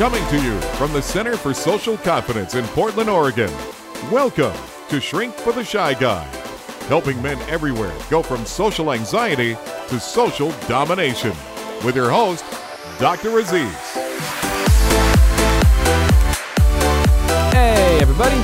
[0.00, 3.52] Coming to you from the Center for Social Confidence in Portland, Oregon.
[4.10, 4.56] Welcome
[4.88, 6.24] to Shrink for the Shy Guy,
[6.88, 9.58] helping men everywhere go from social anxiety
[9.88, 11.34] to social domination.
[11.84, 12.46] With your host,
[12.98, 13.40] Dr.
[13.40, 13.76] Aziz.
[17.52, 18.38] Hey, everybody.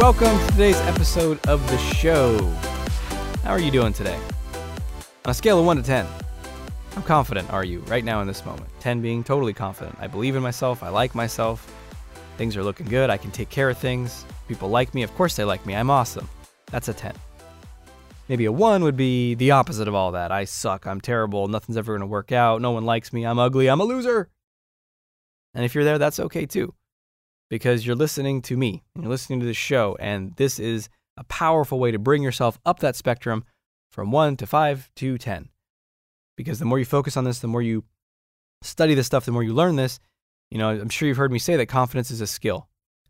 [0.00, 2.36] Welcome to today's episode of the show.
[3.44, 4.18] How are you doing today?
[5.24, 6.04] On a scale of 1 to 10,
[6.96, 8.70] how confident are you right now in this moment?
[8.80, 9.94] 10 being totally confident.
[10.00, 10.82] I believe in myself.
[10.82, 11.70] I like myself.
[12.38, 13.10] Things are looking good.
[13.10, 14.24] I can take care of things.
[14.48, 15.02] People like me.
[15.02, 15.76] Of course, they like me.
[15.76, 16.26] I'm awesome.
[16.70, 17.12] That's a 10.
[18.30, 20.32] Maybe a 1 would be the opposite of all that.
[20.32, 20.86] I suck.
[20.86, 21.48] I'm terrible.
[21.48, 22.62] Nothing's ever going to work out.
[22.62, 23.26] No one likes me.
[23.26, 23.68] I'm ugly.
[23.68, 24.30] I'm a loser.
[25.52, 26.72] And if you're there, that's okay too.
[27.50, 29.98] Because you're listening to me you're listening to the show.
[30.00, 30.88] And this is
[31.18, 33.44] a powerful way to bring yourself up that spectrum
[33.90, 35.50] from 1 to 5 to 10
[36.36, 37.84] because the more you focus on this, the more you
[38.62, 39.98] study this stuff, the more you learn this.
[40.50, 42.68] You know, I'm sure you've heard me say that confidence is a skill.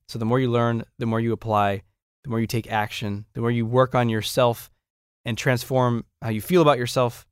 [0.09, 1.83] So the more you learn, the more you apply,
[2.25, 4.70] the more you take action, the more you work on yourself
[5.25, 7.27] and transform how you feel about yourself,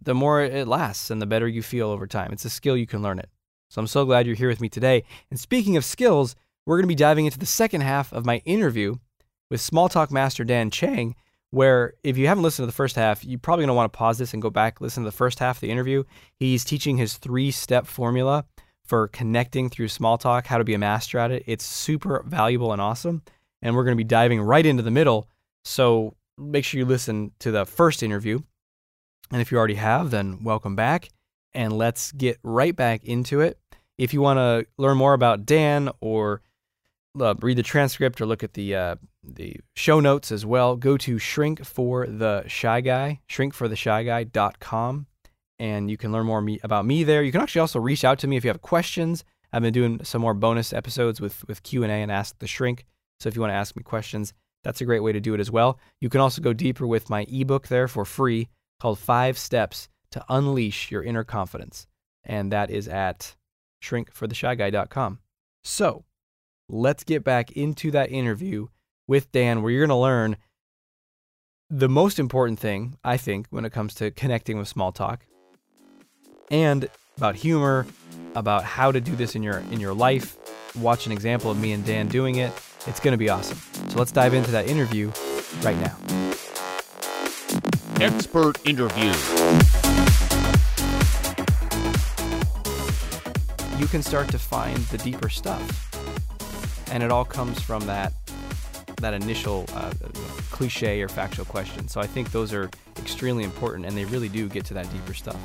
[0.00, 2.32] the more it lasts and the better you feel over time.
[2.32, 3.28] It's a skill you can learn it.
[3.70, 5.04] So I'm so glad you're here with me today.
[5.30, 6.34] And speaking of skills,
[6.66, 8.96] we're going to be diving into the second half of my interview
[9.50, 11.14] with Small Talk Master Dan Chang
[11.52, 13.96] where if you haven't listened to the first half, you're probably going to want to
[13.96, 16.02] pause this and go back, listen to the first half of the interview.
[16.34, 18.46] He's teaching his three step formula
[18.84, 21.44] for connecting through small talk, how to be a master at it.
[21.46, 23.22] It's super valuable and awesome.
[23.60, 25.28] And we're going to be diving right into the middle.
[25.62, 28.40] So make sure you listen to the first interview.
[29.30, 31.10] And if you already have, then welcome back.
[31.52, 33.58] And let's get right back into it.
[33.98, 36.40] If you want to learn more about Dan or
[37.20, 40.96] uh, read the transcript or look at the uh, the show notes as well, go
[40.96, 45.06] to Shrink for the Shy Guy, shrinkfortheshyguy.com,
[45.58, 47.22] and you can learn more me, about me there.
[47.22, 49.24] You can actually also reach out to me if you have questions.
[49.52, 52.46] I've been doing some more bonus episodes with with Q and A and Ask the
[52.46, 52.84] Shrink.
[53.20, 54.32] So if you want to ask me questions,
[54.64, 55.78] that's a great way to do it as well.
[56.00, 58.48] You can also go deeper with my ebook there for free
[58.80, 61.86] called Five Steps to Unleash Your Inner Confidence,
[62.24, 63.36] and that is at
[63.82, 65.18] shrinkfortheshyguy.com.
[65.64, 66.04] So
[66.72, 68.66] let's get back into that interview
[69.06, 70.36] with Dan, where you're going to learn
[71.68, 75.26] the most important thing, I think, when it comes to connecting with small talk
[76.50, 76.88] and
[77.18, 77.86] about humor,
[78.34, 80.38] about how to do this in your in your life.
[80.76, 82.52] Watch an example of me and Dan doing it.
[82.86, 83.58] It's going to be awesome.
[83.90, 85.12] So let's dive into that interview
[85.62, 85.96] right now.
[88.00, 89.12] Expert interview.
[93.78, 95.91] You can start to find the deeper stuff
[96.92, 98.12] and it all comes from that
[99.00, 99.92] that initial uh,
[100.52, 101.88] cliche or factual question.
[101.88, 105.14] So I think those are extremely important, and they really do get to that deeper
[105.14, 105.40] stuff.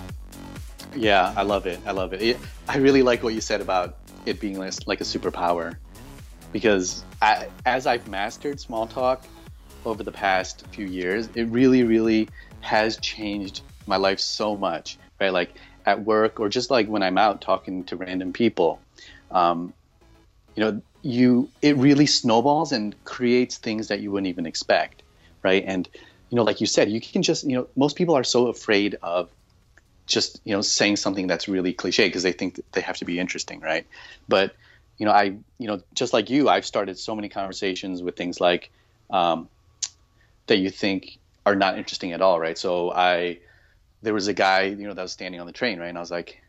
[0.96, 1.80] Yeah, I love it.
[1.86, 2.38] I love it.
[2.68, 3.98] I really like what you said about
[4.28, 5.76] it being like, like a superpower,
[6.52, 9.26] because I, as I've mastered small talk
[9.86, 12.30] over the past few years, it really, really
[12.60, 15.00] has changed my life so much.
[15.20, 18.80] Right, like at work or just like when I'm out talking to random people.
[19.32, 19.74] Um,
[20.56, 25.04] you know, you it really snowballs and creates things that you wouldn't even expect,
[25.42, 25.64] right?
[25.66, 25.88] And
[26.30, 28.98] you know, like you said, you can just you know most people are so afraid
[29.02, 29.30] of
[30.06, 33.20] just you know saying something that's really cliche because they think they have to be
[33.20, 33.88] interesting, right?
[34.28, 34.54] But
[34.98, 38.42] you know, I you know just like you, I've started so many conversations with things
[38.42, 38.70] like
[39.10, 39.48] um,
[40.48, 42.58] that you think are not interesting at all, right?
[42.58, 43.40] So I
[44.02, 45.88] there was a guy you know that was standing on the train, right?
[45.88, 46.42] And I was like,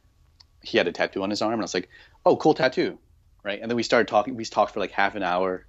[0.64, 1.88] he had a tattoo on his arm, and I was like,
[2.26, 2.98] oh, cool tattoo
[3.48, 3.60] right?
[3.62, 4.36] And then we started talking.
[4.36, 5.64] We talked for like half an hour,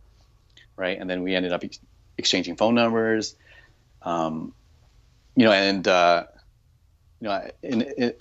[0.75, 0.99] right?
[0.99, 1.79] And then we ended up ex-
[2.17, 3.37] exchanging phone numbers,
[4.01, 4.53] um,
[5.37, 6.25] you know, and uh,
[7.21, 8.11] you know,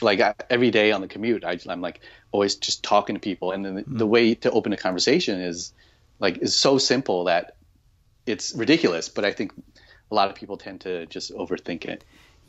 [0.00, 2.00] like I, every day on the commute, I, am like
[2.32, 3.98] always just talking to people, and then the, mm-hmm.
[3.98, 5.74] the way to open a conversation is
[6.18, 7.56] like is so simple that
[8.24, 9.52] it's ridiculous, but I think
[10.10, 12.02] a lot of people tend to just overthink it.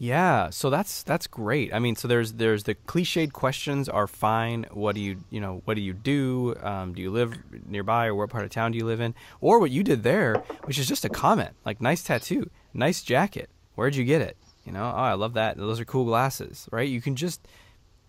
[0.03, 1.73] Yeah, so that's that's great.
[1.73, 4.65] I mean, so there's there's the cliched questions are fine.
[4.71, 6.55] What do you you know what do you do?
[6.61, 7.33] Um, do you live
[7.65, 9.15] nearby or what part of town do you live in?
[9.39, 13.49] Or what you did there, which is just a comment like nice tattoo, nice jacket.
[13.75, 14.35] Where'd you get it?
[14.65, 15.55] You know, oh I love that.
[15.55, 16.89] Those are cool glasses, right?
[16.89, 17.47] You can just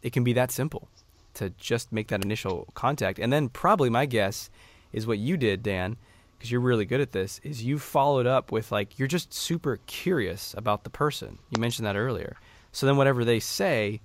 [0.02, 0.88] it can be that simple
[1.34, 4.50] to just make that initial contact, and then probably my guess
[4.92, 5.96] is what you did, Dan
[6.44, 9.78] because you're really good at this, is you followed up with like you're just super
[9.86, 11.38] curious about the person.
[11.48, 12.36] You mentioned that earlier.
[12.70, 14.02] So then whatever they say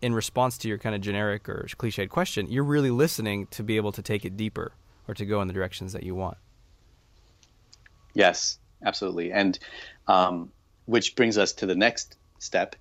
[0.00, 3.74] in response to your kind of generic or cliched question, you're really listening to be
[3.74, 4.70] able to take it deeper
[5.08, 6.36] or to go in the directions that you want.
[8.14, 9.32] Yes, absolutely.
[9.32, 9.58] And
[10.06, 10.52] um,
[10.86, 12.76] which brings us to the next step,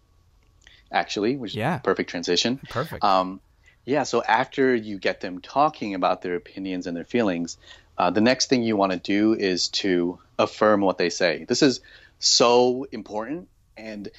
[0.92, 1.78] actually, which yeah.
[1.78, 2.60] is perfect transition.
[2.70, 3.04] Perfect.
[3.04, 3.42] Um,
[3.86, 7.58] Yeah, so after you get them talking about their opinions and their feelings,
[8.00, 11.46] uh, the next thing you want to do is to affirm what they say.
[11.46, 11.82] This is
[12.18, 14.10] so important, and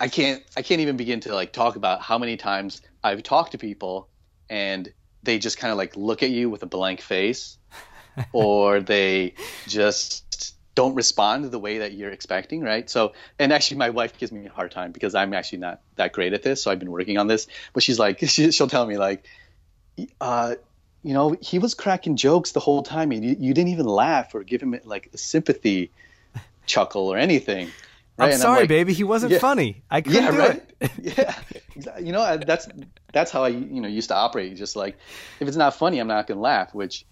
[0.00, 3.52] I can't I can't even begin to like talk about how many times I've talked
[3.52, 4.08] to people
[4.48, 4.92] and
[5.22, 7.58] they just kind of like look at you with a blank face,
[8.32, 9.34] or they
[9.66, 12.88] just don't respond the way that you're expecting, right?
[12.88, 16.12] So, and actually, my wife gives me a hard time because I'm actually not that
[16.12, 16.62] great at this.
[16.62, 17.46] So I've been working on this.
[17.72, 19.26] But she's like, she, will tell me like,
[20.20, 20.54] uh,
[21.06, 24.34] you know, he was cracking jokes the whole time, and you, you didn't even laugh
[24.34, 25.92] or give him like a sympathy
[26.66, 27.68] chuckle or anything.
[28.18, 28.26] Right?
[28.26, 28.92] I'm and sorry, I'm like, baby.
[28.92, 29.82] He wasn't yeah, funny.
[29.90, 30.62] I couldn't yeah, do right?
[30.80, 30.90] it.
[31.76, 32.66] yeah, you know that's
[33.12, 34.56] that's how I you know used to operate.
[34.56, 34.96] Just like
[35.38, 36.74] if it's not funny, I'm not gonna laugh.
[36.74, 37.06] Which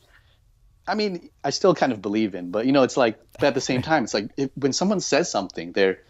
[0.87, 3.55] I mean, I still kind of believe in, but you know, it's like, but at
[3.55, 6.00] the same time, it's like if, when someone says something, they're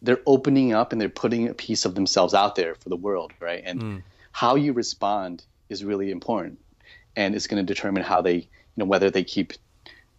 [0.00, 3.32] they're opening up and they're putting a piece of themselves out there for the world,
[3.40, 3.62] right?
[3.64, 4.02] And mm.
[4.32, 6.58] how you respond is really important,
[7.16, 9.52] and it's going to determine how they, you know, whether they keep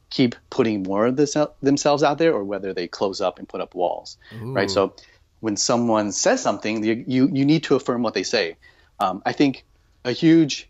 [0.09, 3.61] keep putting more of this, themselves out there or whether they close up and put
[3.61, 4.53] up walls, Ooh.
[4.53, 4.69] right?
[4.69, 4.95] So
[5.39, 8.57] when someone says something, you you, you need to affirm what they say.
[8.99, 9.65] Um, I think
[10.05, 10.69] a huge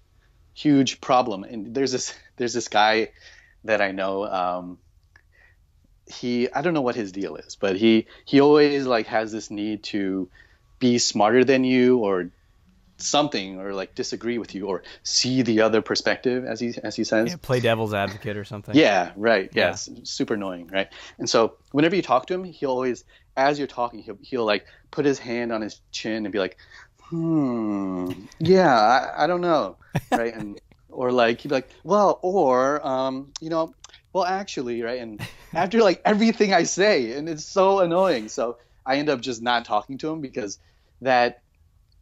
[0.54, 3.10] huge problem, and there's this there's this guy
[3.66, 4.26] that I know.
[4.26, 4.78] Um,
[6.08, 9.52] he I don't know what his deal is, but he he always like has this
[9.52, 10.30] need to
[10.80, 12.30] be smarter than you or
[12.98, 17.04] something or like disagree with you or see the other perspective as he as he
[17.04, 17.32] says.
[17.32, 18.76] Yeah, play devil's advocate or something.
[18.76, 19.50] Yeah right.
[19.54, 19.96] Yeah, yeah.
[20.04, 20.90] super annoying right?
[21.18, 23.04] And so whenever you talk to him he'll always
[23.36, 26.58] as you're talking he'll, he'll like put his hand on his chin and be like
[27.00, 29.78] hmm yeah i, I don't know
[30.12, 30.34] right?
[30.34, 33.74] And or like he'd be like, well, or um, you know,
[34.12, 35.00] well, actually, right?
[35.00, 35.22] And
[35.54, 39.66] after like everything I say, and it's so annoying, so I end up just not
[39.66, 40.60] talking to him because
[41.02, 41.42] that,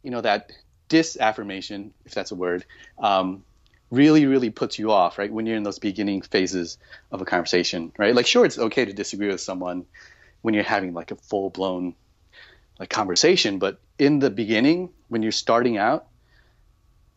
[0.02, 0.52] you know, that
[0.92, 2.66] disaffirmation, if that's a word,
[2.98, 3.42] um,
[3.90, 5.32] really, really puts you off, right?
[5.32, 6.76] When you're in those beginning phases
[7.10, 8.14] of a conversation, right?
[8.14, 9.86] Like, sure, it's okay to disagree with someone
[10.42, 11.94] when you're having like a full blown
[12.78, 16.06] like conversation, but in the beginning, when you're starting out,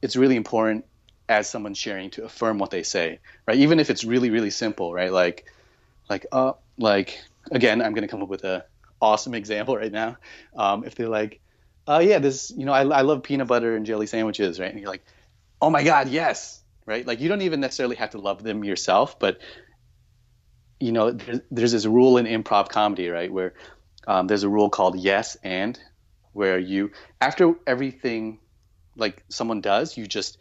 [0.01, 0.85] it's really important
[1.27, 3.57] as someone sharing to affirm what they say, right?
[3.57, 5.11] Even if it's really, really simple, right?
[5.11, 5.51] Like,
[6.09, 7.19] like, uh, like
[7.51, 8.63] again, I'm gonna come up with a
[9.01, 10.17] awesome example right now.
[10.55, 11.39] Um, if they're like,
[11.87, 14.71] uh, yeah, this, you know, I, I love peanut butter and jelly sandwiches, right?
[14.71, 15.05] And you're like,
[15.61, 17.05] oh my god, yes, right?
[17.05, 19.39] Like you don't even necessarily have to love them yourself, but
[20.79, 23.53] you know, there's, there's this rule in improv comedy, right, where
[24.07, 25.79] um, there's a rule called yes and,
[26.33, 26.91] where you
[27.21, 28.39] after everything
[28.97, 30.37] like someone does, you just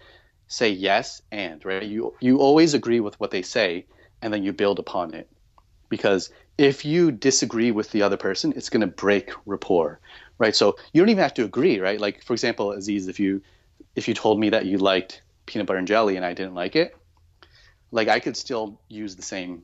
[0.47, 3.87] say yes and right you you always agree with what they say
[4.20, 5.29] and then you build upon it
[5.88, 10.00] because if you disagree with the other person it's going to break rapport
[10.38, 13.42] right so you don't even have to agree right like for example aziz if you
[13.94, 16.76] if you told me that you liked peanut butter and jelly and i didn't like
[16.76, 16.96] it
[17.90, 19.62] like i could still use the same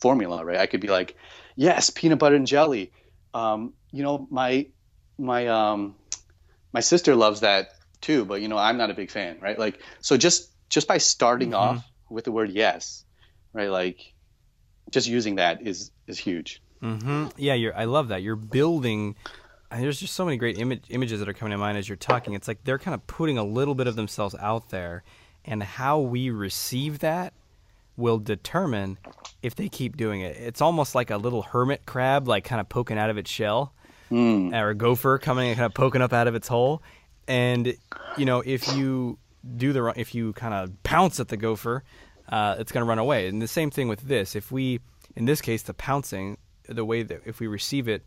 [0.00, 1.16] formula right i could be like
[1.56, 2.92] yes peanut butter and jelly
[3.34, 4.66] um, you know my
[5.18, 5.94] my um
[6.72, 9.58] my sister loves that too, but you know, I'm not a big fan, right?
[9.58, 11.76] Like, so just just by starting mm-hmm.
[11.78, 13.04] off with the word yes,
[13.52, 13.70] right?
[13.70, 14.14] Like,
[14.90, 16.62] just using that is is huge.
[16.82, 17.28] Mm-hmm.
[17.36, 17.76] Yeah, you're.
[17.76, 18.22] I love that.
[18.22, 19.16] You're building.
[19.70, 22.34] There's just so many great image, images that are coming to mind as you're talking.
[22.34, 25.02] It's like they're kind of putting a little bit of themselves out there,
[25.44, 27.32] and how we receive that
[27.96, 28.98] will determine
[29.42, 30.36] if they keep doing it.
[30.36, 33.72] It's almost like a little hermit crab, like kind of poking out of its shell,
[34.10, 34.54] mm.
[34.54, 36.82] or a gopher coming and kind of poking up out of its hole
[37.28, 37.76] and
[38.16, 39.18] you know if you
[39.56, 41.84] do the if you kind of pounce at the gopher,
[42.28, 43.28] uh, it's going to run away.
[43.28, 44.34] And the same thing with this.
[44.34, 44.80] If we,
[45.14, 48.02] in this case, the pouncing, the way that if we receive it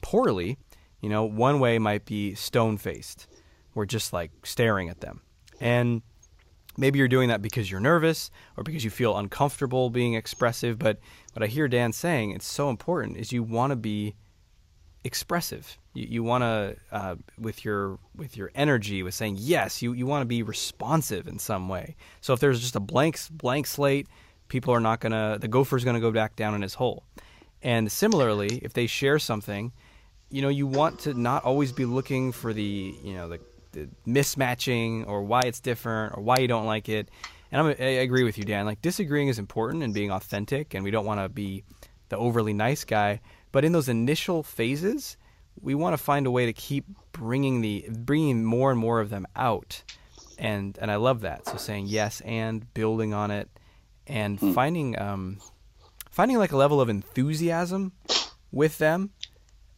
[0.00, 0.56] poorly,
[1.04, 3.26] you know, one way might be stone faced.
[3.74, 5.20] We're just like staring at them,
[5.60, 6.00] and
[6.78, 10.78] maybe you're doing that because you're nervous or because you feel uncomfortable being expressive.
[10.78, 10.98] But
[11.34, 14.14] what I hear Dan saying, it's so important, is you want to be
[15.04, 15.76] expressive.
[15.92, 19.82] You, you want to uh, with your with your energy, with saying yes.
[19.82, 21.96] You you want to be responsive in some way.
[22.22, 24.08] So if there's just a blank blank slate,
[24.48, 25.36] people are not gonna.
[25.38, 27.04] The gopher's gonna go back down in his hole.
[27.60, 29.72] And similarly, if they share something,
[30.30, 33.40] you know, you want to not always be looking for the you know the,
[33.72, 37.10] the mismatching or why it's different or why you don't like it.
[37.52, 38.66] And I'm, I agree with you, Dan.
[38.66, 41.64] Like disagreeing is important and being authentic, and we don't want to be
[42.08, 43.20] the overly nice guy.
[43.52, 45.16] But in those initial phases,
[45.60, 49.10] we want to find a way to keep bringing the bringing more and more of
[49.10, 49.82] them out,
[50.38, 51.46] and and I love that.
[51.46, 53.48] So saying yes and building on it,
[54.06, 54.54] and mm.
[54.54, 55.38] finding um,
[56.10, 57.92] finding like a level of enthusiasm
[58.50, 59.10] with them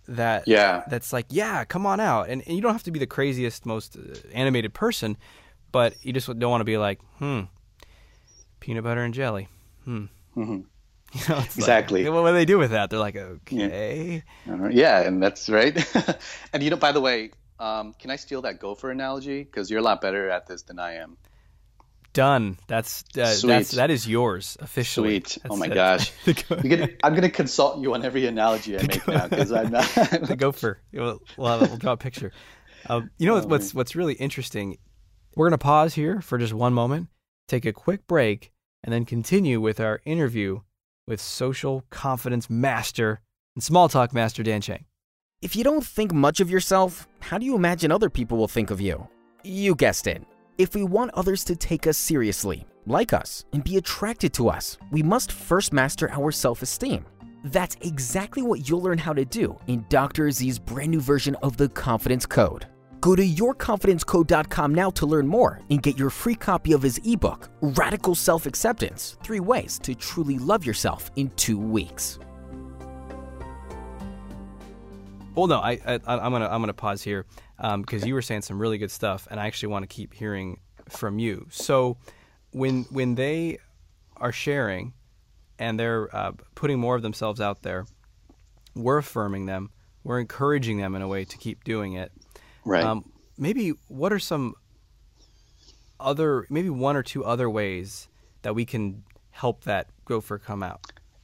[0.08, 0.84] that Yeah.
[0.88, 3.66] that's like yeah come on out and, and you don't have to be the craziest
[3.66, 4.00] most uh,
[4.32, 5.16] animated person
[5.72, 7.42] but you just don't want to be like hmm
[8.60, 9.48] peanut butter and jelly
[9.84, 10.04] hmm
[10.36, 10.52] mm-hmm.
[11.12, 12.08] you know, it's like, Exactly.
[12.08, 15.74] what do they do with that they're like okay Uh, Yeah, and that's right.
[16.52, 19.42] and you know, by the way, um, can I steal that gopher analogy?
[19.44, 21.16] Because you're a lot better at this than I am.
[22.16, 23.76] Done that's uh, that's Sweet.
[23.76, 25.38] that is yours officially Sweet.
[25.42, 26.44] That's- oh my that's- gosh.
[26.48, 29.84] go- gonna, I'm gonna consult you on every analogy I make now because I'm not.
[30.30, 32.32] the gopher we'll, we'll, we'll draw a picture
[32.88, 34.78] um, you know Oh, what's what's really interesting
[35.36, 37.08] we're going to pause here for just one moment
[37.46, 38.50] take a quick break
[38.82, 40.60] and then continue with our interview
[41.06, 43.20] with social confidence master
[43.54, 44.84] and small talk master dan chang
[45.42, 48.70] If you don't think much of yourself, how do you imagine other people will think
[48.70, 49.06] of you?
[49.44, 50.22] You guessed it.
[50.58, 54.78] If we want others to take us seriously, like us, and be attracted to us,
[54.90, 57.04] we must first master our self esteem.
[57.44, 60.30] That's exactly what you'll learn how to do in Dr.
[60.30, 62.66] Z's brand new version of the Confidence Code.
[63.02, 67.50] Go to yourconfidencecode.com now to learn more and get your free copy of his ebook,
[67.60, 72.18] Radical Self Acceptance Three Ways to Truly Love Yourself in Two Weeks.
[75.36, 77.26] well no i, I i'm going to i'm to pause here
[77.58, 80.60] because you were saying some really good stuff and i actually want to keep hearing
[80.88, 81.96] from you so
[82.52, 83.58] when when they
[84.16, 84.92] are sharing
[85.58, 87.86] and they're uh, putting more of themselves out there
[88.74, 89.70] we're affirming them
[90.04, 92.12] we're encouraging them in a way to keep doing it
[92.64, 92.84] right.
[92.84, 94.54] Um, maybe what are some
[96.00, 98.08] other, maybe one or two other ways
[98.42, 100.80] that we can help that gopher come out?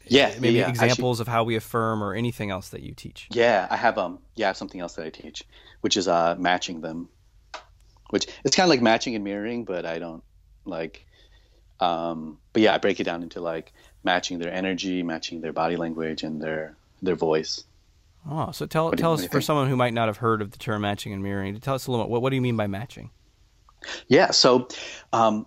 [0.07, 0.35] Yeah.
[0.39, 3.29] Maybe yeah, actually- examples of how we affirm or anything else that you teach.
[3.31, 5.45] Yeah, I have um yeah, I have something else that I teach,
[5.81, 7.09] which is uh matching them.
[8.11, 10.23] Which it's kind of like matching and mirroring, but I don't
[10.65, 11.07] like
[11.81, 13.73] um but yeah, I break it down into like
[14.05, 17.65] matching their energy, matching their body language and their their voice.
[18.31, 20.59] Oh, so tell What tell us for someone who might not have heard of the
[20.59, 21.59] term matching and mirroring.
[21.61, 22.07] Tell us a little.
[22.07, 23.11] bit What what do you mean by matching?
[24.09, 24.69] Yeah, so
[25.13, 25.47] um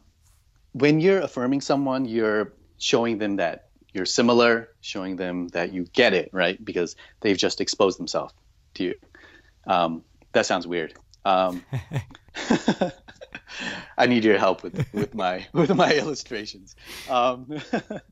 [0.73, 3.64] when you're affirming someone, you're showing them that
[3.95, 6.63] you're similar, showing them that you get it, right?
[6.63, 8.33] Because they've just exposed themselves
[8.75, 8.95] to you.
[9.65, 10.93] Um, that sounds weird.
[11.23, 11.63] Um,
[13.97, 16.75] I need your help with with my with my illustrations.
[17.07, 17.47] Um,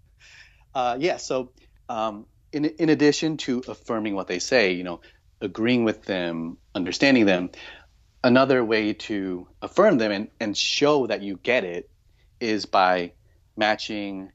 [0.75, 1.51] uh, yeah, so
[1.89, 5.01] um, in in addition to affirming what they say, you know,
[5.41, 7.51] agreeing with them, understanding them,
[8.23, 11.89] another way to affirm them and, and show that you get it
[12.39, 13.11] is by
[13.55, 14.31] matching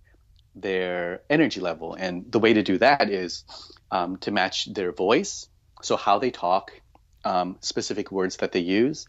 [0.61, 1.95] their energy level.
[1.95, 3.45] And the way to do that is
[3.91, 5.49] um, to match their voice,
[5.83, 6.73] so how they talk,
[7.25, 9.09] um, specific words that they use,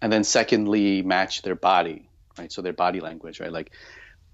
[0.00, 2.52] and then secondly, match their body, right?
[2.52, 3.52] So their body language, right?
[3.52, 3.72] Like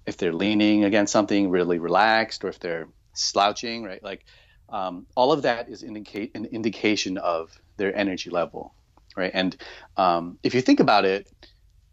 [0.05, 4.03] if they're leaning against something really relaxed, or if they're slouching, right?
[4.03, 4.25] Like
[4.69, 8.73] um, all of that is indicate an indication of their energy level,
[9.15, 9.31] right?
[9.33, 9.55] And
[9.97, 11.29] um, if you think about it,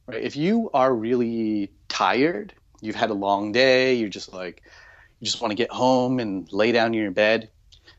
[0.07, 4.63] right, if you are really tired, you've had a long day, you're just like,
[5.21, 7.51] you just want to get home and lay down in your bed.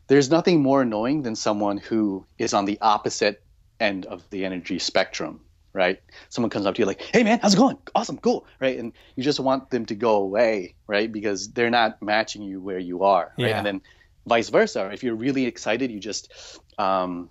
[0.08, 3.44] There's nothing more annoying than someone who is on the opposite
[3.80, 5.42] end of the energy spectrum,
[5.74, 6.00] right?
[6.30, 7.78] Someone comes up to you like, "Hey man, how's it going?
[7.96, 8.78] Awesome, cool." Right?
[8.78, 11.12] And you just want them to go away, right?
[11.12, 13.50] Because they're not matching you where you are, right?
[13.50, 13.58] Yeah.
[13.58, 13.82] And then
[14.26, 14.90] vice versa.
[14.92, 17.30] If you're really excited, you just um,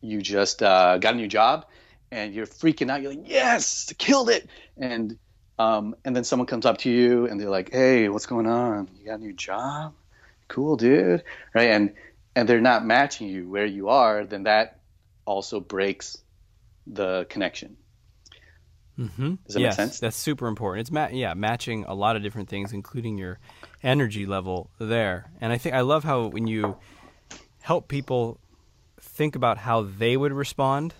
[0.00, 1.66] you just uh, got a new job
[2.10, 3.02] and you're freaking out.
[3.02, 5.18] You're like, "Yes, killed it!" And
[5.58, 8.88] um, and then someone comes up to you and they're like, "Hey, what's going on?
[8.98, 9.94] You got a new job?
[10.48, 11.22] Cool, dude."
[11.54, 11.68] Right?
[11.68, 11.94] And
[12.34, 14.80] and they're not matching you where you are, then that
[15.24, 16.18] also breaks
[16.86, 17.76] the connection.
[18.98, 19.34] Mm-hmm.
[19.46, 20.00] Does that yes, make sense?
[20.00, 20.82] That's super important.
[20.82, 23.38] It's ma- yeah, matching a lot of different things, including your
[23.82, 25.30] energy level there.
[25.40, 26.76] And I think I love how when you
[27.62, 28.38] help people
[29.00, 30.94] think about how they would respond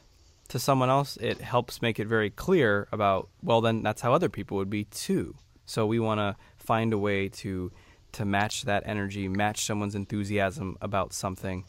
[0.53, 4.29] to someone else, it helps make it very clear about well, then that's how other
[4.29, 5.35] people would be too.
[5.65, 7.73] So we want to find a way to
[8.13, 11.65] to match that energy, match someone's enthusiasm about something,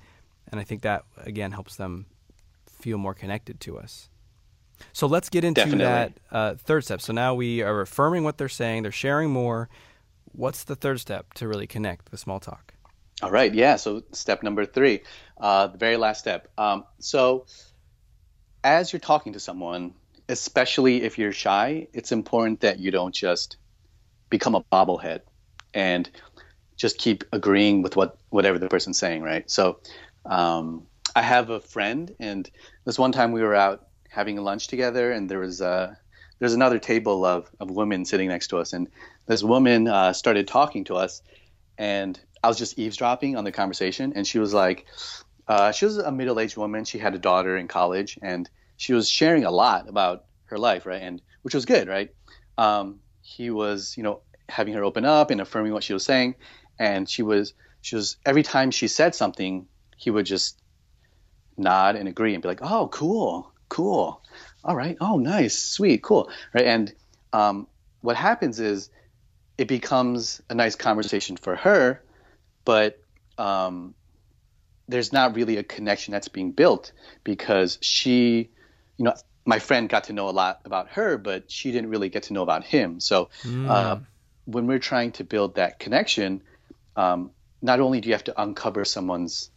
[0.52, 2.08] and I think that again helps them
[2.68, 4.10] feel more connected to us.
[4.92, 5.86] So let's get into Definitely.
[5.86, 7.00] that uh, third step.
[7.00, 9.70] So now we are affirming what they're saying, they're sharing more.
[10.34, 12.74] What's the third step to really connect the small talk?
[13.22, 13.78] All right, yeah.
[13.78, 15.04] So step number three,
[15.38, 16.50] uh, the very last step.
[16.58, 17.46] Um, so
[18.64, 19.94] as you're talking to someone,
[20.30, 23.58] especially if you're shy, it's important that you don't just
[24.30, 25.22] become a bobblehead
[25.74, 26.10] and
[26.76, 29.50] just keep agreeing with what whatever the person's saying, right?
[29.50, 29.80] So
[30.26, 32.50] um, I have a friend, and
[32.86, 35.96] this one time we were out having lunch together, and there was uh,
[36.40, 38.88] there's another table of, of women sitting next to us, and
[39.28, 41.22] this woman uh, started talking to us,
[41.78, 44.86] and I was just eavesdropping on the conversation, and she was like,
[45.48, 46.86] uh, she was a middle-aged woman.
[46.86, 50.86] She had a daughter in college, and she was sharing a lot about her life,
[50.86, 51.02] right?
[51.02, 52.10] And which was good, right?
[52.58, 56.36] Um, he was, you know, having her open up and affirming what she was saying,
[56.80, 60.62] and she was, she was every time she said something, he would just
[61.58, 64.22] nod and agree and be like, "Oh, cool, cool,
[64.64, 66.66] all right, oh, nice, sweet, cool," right?
[66.66, 66.94] And
[67.32, 67.68] um,
[68.02, 68.90] what happens is
[69.58, 72.02] it becomes a nice conversation for her,
[72.66, 73.00] but
[73.38, 73.94] um,
[74.88, 76.92] there's not really a connection that's being built
[77.24, 78.50] because she,
[78.98, 79.14] you know,
[79.46, 82.34] my friend got to know a lot about her, but she didn't really get to
[82.34, 83.00] know about him.
[83.00, 83.70] So mm.
[83.70, 83.98] uh,
[84.46, 86.42] when we're trying to build that connection,
[86.96, 89.50] um, not only do you have to uncover someone's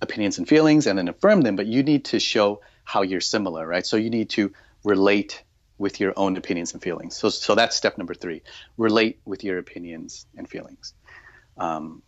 [0.00, 3.66] opinions and feelings and then affirm them, but you need to show how you're similar,
[3.66, 3.86] right?
[3.86, 4.52] So you need to
[4.84, 5.42] relate
[5.78, 7.16] with your own opinions and feelings.
[7.16, 8.42] So, so that's step number three:
[8.76, 10.94] relate with your opinions and feelings.
[11.56, 12.02] Um,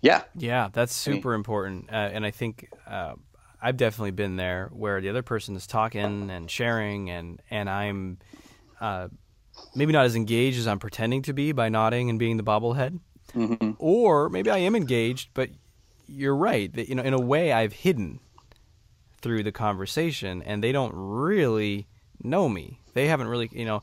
[0.00, 3.14] yeah, yeah, that's super I mean, important, uh, and I think uh,
[3.60, 8.18] I've definitely been there where the other person is talking and sharing, and and I'm
[8.80, 9.08] uh,
[9.74, 12.98] maybe not as engaged as I'm pretending to be by nodding and being the bobblehead,
[13.34, 13.72] mm-hmm.
[13.78, 15.50] or maybe I am engaged, but
[16.06, 18.20] you're right that you know in a way I've hidden
[19.20, 21.86] through the conversation, and they don't really
[22.22, 22.80] know me.
[22.94, 23.82] They haven't really, you know,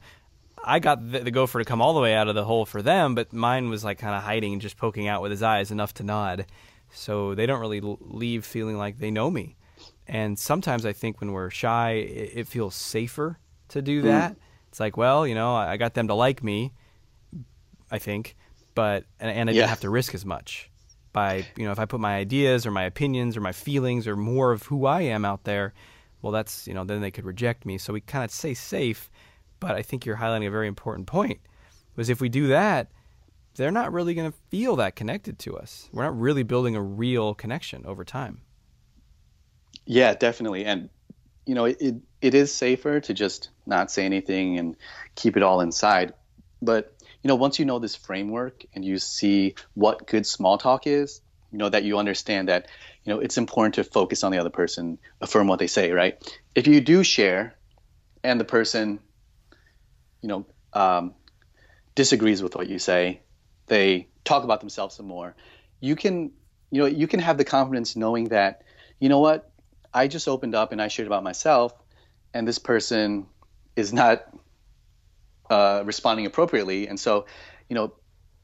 [0.63, 2.81] I got the, the gopher to come all the way out of the hole for
[2.81, 5.71] them, but mine was like kind of hiding and just poking out with his eyes
[5.71, 6.45] enough to nod.
[6.91, 9.55] So they don't really leave feeling like they know me.
[10.07, 14.07] And sometimes I think when we're shy, it, it feels safer to do hmm.
[14.07, 14.33] that.
[14.33, 14.37] Mm.
[14.69, 16.73] It's like, well, you know, I got them to like me,
[17.91, 18.35] I think,
[18.73, 19.61] but and, and I yeah.
[19.61, 20.71] didn't have to risk as much
[21.13, 24.15] by you know if I put my ideas or my opinions or my feelings or
[24.15, 25.73] more of who I am out there,
[26.23, 27.77] well, that's you know then they could reject me.
[27.77, 29.11] So we kind of stay safe
[29.63, 31.39] but I think you're highlighting a very important point.
[31.95, 32.89] Was if we do that,
[33.55, 35.87] they're not really going to feel that connected to us.
[35.93, 38.41] We're not really building a real connection over time.
[39.85, 40.65] Yeah, definitely.
[40.65, 40.89] And
[41.45, 44.75] you know, it it is safer to just not say anything and
[45.15, 46.13] keep it all inside.
[46.61, 50.87] But you know, once you know this framework and you see what good small talk
[50.87, 51.21] is,
[51.53, 52.67] you know that you understand that
[53.05, 56.21] you know it's important to focus on the other person, affirm what they say, right?
[56.53, 57.55] If you do share
[58.25, 58.99] and the person
[60.23, 61.13] you know, um,
[61.93, 63.21] disagrees with what you say,
[63.67, 65.35] they talk about themselves some more.
[65.81, 66.31] You can,
[66.71, 68.63] you know, you can have the confidence knowing that,
[68.99, 69.51] you know what,
[69.93, 71.73] I just opened up and I shared about myself,
[72.33, 73.27] and this person
[73.75, 74.23] is not
[75.49, 77.27] uh, responding appropriately, and so,
[77.69, 77.93] you know,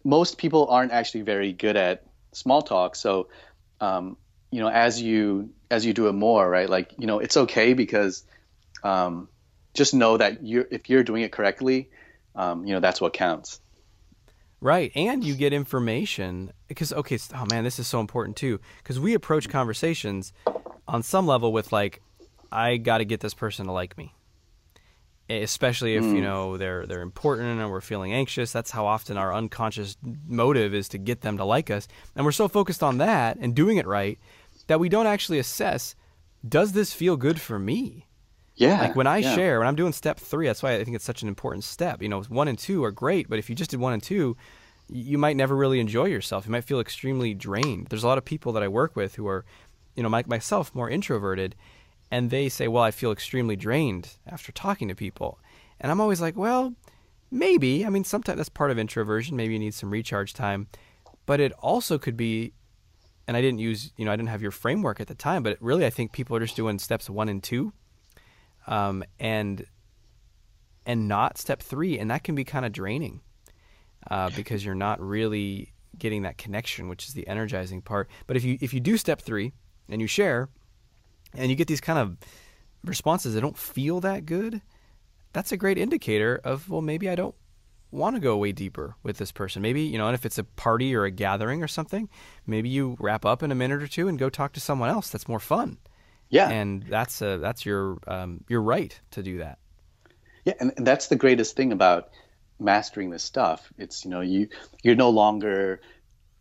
[0.03, 2.95] most people aren't actually very good at small talk.
[2.95, 3.29] So,
[3.81, 4.17] um,
[4.51, 6.69] you know, as you as you do it more, right?
[6.69, 8.23] Like, you know, it's okay because
[8.83, 9.29] um,
[9.73, 11.89] just know that you if you're doing it correctly,
[12.35, 13.59] um, you know that's what counts.
[14.61, 18.99] Right, and you get information because okay, oh man, this is so important too because
[18.99, 20.33] we approach conversations
[20.87, 22.01] on some level with like,
[22.51, 24.13] I got to get this person to like me,
[25.29, 26.13] especially if mm.
[26.15, 28.51] you know they're they're important and we're feeling anxious.
[28.51, 29.95] That's how often our unconscious
[30.27, 33.55] motive is to get them to like us, and we're so focused on that and
[33.55, 34.19] doing it right
[34.67, 35.95] that we don't actually assess:
[36.45, 38.07] Does this feel good for me?
[38.59, 38.81] Yeah.
[38.81, 39.35] Like when I yeah.
[39.35, 42.01] share, when I'm doing step three, that's why I think it's such an important step.
[42.01, 44.35] You know, one and two are great, but if you just did one and two,
[44.89, 46.45] you might never really enjoy yourself.
[46.45, 47.87] You might feel extremely drained.
[47.87, 49.45] There's a lot of people that I work with who are,
[49.95, 51.55] you know, like myself, more introverted,
[52.11, 55.39] and they say, "Well, I feel extremely drained after talking to people,"
[55.79, 56.73] and I'm always like, "Well,
[57.31, 57.85] maybe.
[57.85, 59.37] I mean, sometimes that's part of introversion.
[59.37, 60.67] Maybe you need some recharge time,
[61.25, 62.53] but it also could be."
[63.25, 65.57] And I didn't use, you know, I didn't have your framework at the time, but
[65.61, 67.73] really, I think people are just doing steps one and two
[68.67, 69.65] um, and
[70.85, 73.21] and not step three, and that can be kind of draining
[74.09, 78.09] uh, because you're not really getting that connection, which is the energizing part.
[78.27, 79.53] But if you if you do step three
[79.89, 80.49] and you share,
[81.33, 82.17] and you get these kind of
[82.83, 84.61] responses that don't feel that good,
[85.33, 87.35] that's a great indicator of well maybe I don't
[87.91, 89.61] want to go way deeper with this person.
[89.61, 92.09] Maybe, you know, and if it's a party or a gathering or something,
[92.45, 95.09] maybe you wrap up in a minute or two and go talk to someone else
[95.09, 95.77] that's more fun.
[96.29, 99.57] Yeah, and that's a, that's your um, your right to do that.
[100.45, 102.09] Yeah, and, and that's the greatest thing about
[102.59, 103.71] mastering this stuff.
[103.77, 104.49] It's you know you
[104.83, 105.81] you're no longer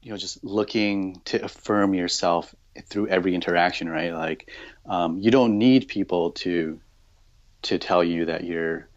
[0.02, 2.54] you know just looking to affirm yourself
[2.86, 4.12] through every interaction, right?
[4.12, 4.50] Like
[4.86, 6.80] um, you don't need people to
[7.62, 8.88] to tell you that you're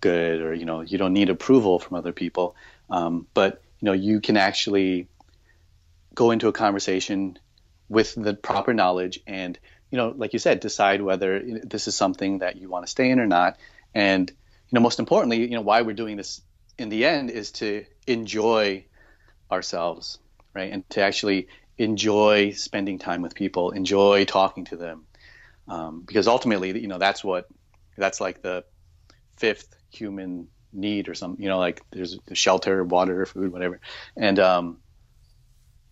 [0.00, 2.56] good, or you know you don't need approval from other people.
[2.90, 5.08] Um, but you know you can actually
[6.14, 7.38] go into a conversation
[7.88, 9.58] with the proper knowledge and
[9.94, 13.10] you know, like you said, decide whether this is something that you want to stay
[13.10, 13.58] in or not.
[13.94, 16.40] And, you know, most importantly, you know, why we're doing this
[16.76, 18.86] in the end is to enjoy
[19.52, 20.18] ourselves,
[20.52, 20.72] right?
[20.72, 21.46] And to actually
[21.78, 25.04] enjoy spending time with people, enjoy talking to them,
[25.68, 27.46] um, because ultimately, you know, that's what
[27.96, 28.64] that's like the
[29.36, 31.40] fifth human need or something.
[31.40, 33.80] You know, like there's shelter, water, food, whatever,
[34.16, 34.78] and um,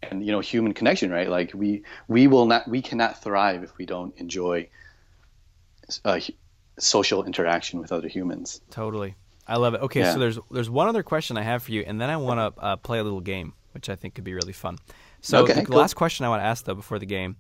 [0.03, 1.29] and you know, human connection, right?
[1.29, 4.69] Like we we will not we cannot thrive if we don't enjoy
[6.05, 6.21] uh,
[6.79, 8.61] social interaction with other humans.
[8.71, 9.15] Totally.
[9.47, 9.83] I love it.
[9.83, 10.13] Okay, yeah.
[10.13, 12.63] so there's there's one other question I have for you, and then I want to
[12.63, 14.79] uh, play a little game, which I think could be really fun.
[15.21, 15.77] So okay, the cool.
[15.77, 17.37] last question I want to ask though before the game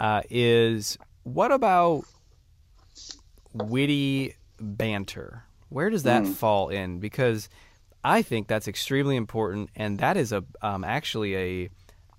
[0.00, 2.04] uh, is, what about
[3.52, 5.44] witty banter?
[5.68, 6.32] Where does that mm.
[6.32, 6.98] fall in?
[6.98, 7.48] Because
[8.08, 11.70] I think that's extremely important, and that is a um, actually a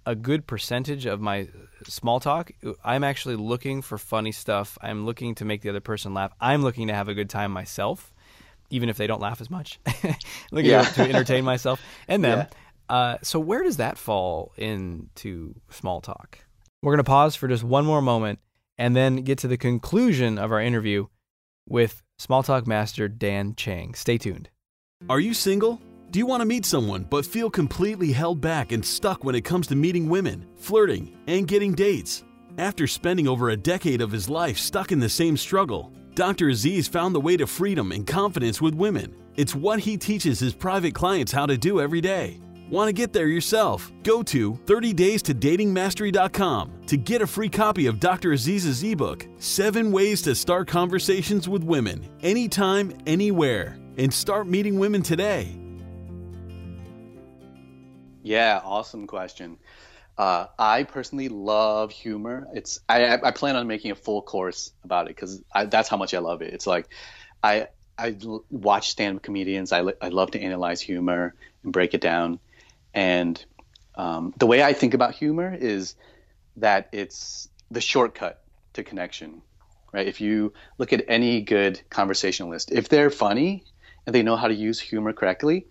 [0.06, 1.48] a good percentage of my
[1.88, 2.52] small talk.
[2.84, 4.78] I'm actually looking for funny stuff.
[4.82, 6.32] I'm looking to make the other person laugh.
[6.40, 8.14] I'm looking to have a good time myself,
[8.70, 9.80] even if they don't laugh as much.
[10.52, 10.84] looking yeah.
[10.84, 12.38] to entertain myself and them.
[12.38, 12.96] Yeah.
[12.96, 16.38] Uh, so where does that fall into small talk?
[16.84, 18.38] We're going to pause for just one more moment
[18.78, 21.08] and then get to the conclusion of our interview
[21.68, 23.96] with small talk master Dan Chang.
[23.96, 24.50] Stay tuned.
[25.08, 25.82] Are you single?
[26.12, 29.46] Do you want to meet someone but feel completely held back and stuck when it
[29.46, 32.26] comes to meeting women, flirting, and getting dates?
[32.58, 36.50] After spending over a decade of his life stuck in the same struggle, Dr.
[36.50, 39.16] Aziz found the way to freedom and confidence with women.
[39.38, 42.42] It's what he teaches his private clients how to do every day.
[42.70, 43.92] Want to get there yourself?
[44.04, 48.34] Go to 30days to datingmastery.com to get a free copy of Dr.
[48.34, 55.04] Aziz's ebook, 7 Ways to Start Conversations with Women, anytime, anywhere, and start meeting women
[55.04, 55.54] today.
[58.24, 59.58] Yeah, awesome question.
[60.18, 62.48] Uh, I personally love humor.
[62.54, 66.14] It's I, I plan on making a full course about it because that's how much
[66.14, 66.54] I love it.
[66.54, 66.88] It's like
[67.44, 68.16] I I
[68.50, 69.74] watch stand-up comedians.
[69.74, 72.40] I, I love to analyze humor and break it down.
[72.94, 73.44] And
[73.96, 75.96] um, the way I think about humor is
[76.56, 78.42] that it's the shortcut
[78.74, 79.42] to connection,
[79.92, 80.08] right?
[80.08, 83.66] If you look at any good conversationalist, if they're funny
[84.10, 85.68] and they know how to use humor correctly,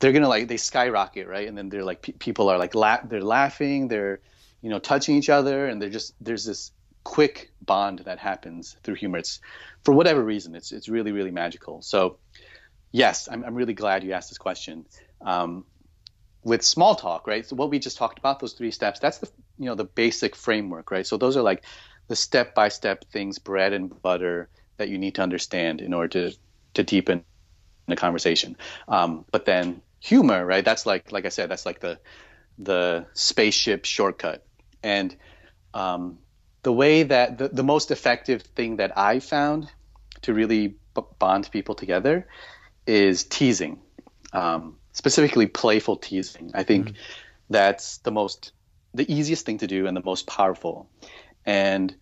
[0.00, 1.46] they're gonna like they skyrocket right?
[1.46, 4.18] And then they're like pe- people are like la- they're laughing they're
[4.60, 6.72] you know touching each other and they're just there's this
[7.04, 9.18] quick bond that happens through humor.
[9.18, 9.40] It's
[9.84, 11.80] for whatever reason it's it's really really magical.
[11.80, 12.18] So
[12.90, 14.86] yes i'm, I'm really glad you asked this question.
[15.24, 15.64] Um,
[16.42, 17.46] with small talk right?
[17.46, 20.34] So what we just talked about those three steps that's the you know the basic
[20.34, 21.06] framework right?
[21.06, 21.64] So those are like
[22.08, 26.30] the step by step things bread and butter that you need to understand in order
[26.30, 26.36] to
[26.74, 27.24] to deepen
[27.90, 28.56] the conversation
[28.88, 30.64] um, but then humor, right?
[30.64, 32.00] That's like like I said, that's like the
[32.58, 34.44] the spaceship shortcut.
[34.82, 35.14] And
[35.72, 36.18] um,
[36.62, 39.70] the way that the, the most effective thing that I found
[40.22, 42.26] to really b- bond people together
[42.86, 43.80] is teasing,
[44.32, 46.50] um, specifically playful teasing.
[46.54, 46.96] I think mm-hmm.
[47.50, 48.52] that's the most
[48.92, 50.90] the easiest thing to do and the most powerful.
[51.46, 51.94] And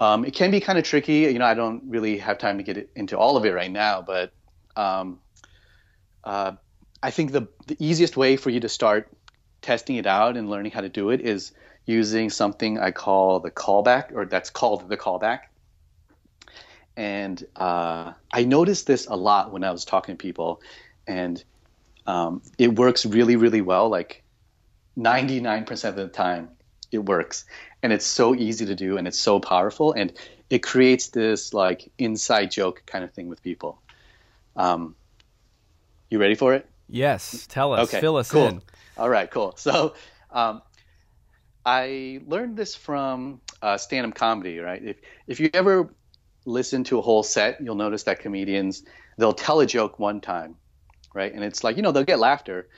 [0.00, 1.20] um, it can be kind of tricky.
[1.20, 4.02] You know, I don't really have time to get into all of it right now,
[4.02, 4.32] but
[4.74, 5.20] um,
[6.24, 6.52] uh,
[7.02, 9.10] I think the, the easiest way for you to start
[9.60, 11.52] testing it out and learning how to do it is
[11.84, 15.40] using something I call the callback, or that's called the callback.
[16.96, 20.60] And uh, I noticed this a lot when I was talking to people,
[21.06, 21.42] and
[22.06, 23.88] um, it works really, really well.
[23.88, 24.22] Like
[24.96, 26.50] 99% of the time,
[26.90, 27.44] it works.
[27.82, 30.12] And it's so easy to do, and it's so powerful, and
[30.50, 33.80] it creates this like inside joke kind of thing with people.
[34.54, 34.94] Um,
[36.12, 36.68] you ready for it?
[36.88, 37.88] Yes, tell us.
[37.88, 38.46] Okay, Fill us cool.
[38.46, 38.62] in.
[38.98, 39.54] All right, cool.
[39.56, 39.94] So,
[40.30, 40.62] um,
[41.64, 44.58] I learned this from uh, stand-up comedy.
[44.58, 44.82] Right?
[44.82, 44.96] If
[45.26, 45.92] if you ever
[46.44, 48.82] listen to a whole set, you'll notice that comedians
[49.16, 50.56] they'll tell a joke one time,
[51.14, 51.32] right?
[51.32, 52.68] And it's like you know they'll get laughter,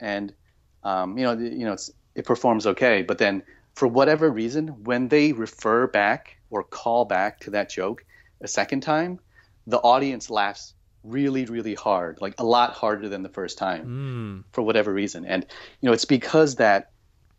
[0.00, 0.34] and
[0.82, 1.76] um, you know you know
[2.14, 3.02] it performs okay.
[3.02, 3.42] But then
[3.74, 8.04] for whatever reason, when they refer back or call back to that joke
[8.40, 9.20] a second time,
[9.66, 14.52] the audience laughs really really hard like a lot harder than the first time mm.
[14.52, 15.24] for whatever reason.
[15.24, 15.44] And
[15.80, 16.90] you know it's because that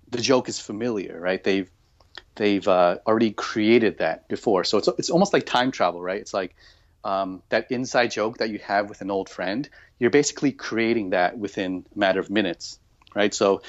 [0.09, 1.43] the joke is familiar right?
[1.43, 1.69] They've
[2.35, 4.63] they've uh, already created that before.
[4.63, 6.19] So it's it's almost like time travel right?
[6.19, 6.55] It's like
[7.05, 9.67] um, that inside joke that you have with an old friend
[9.99, 12.79] you're basically creating that within a matter of minutes
[13.15, 13.33] right?
[13.33, 13.61] So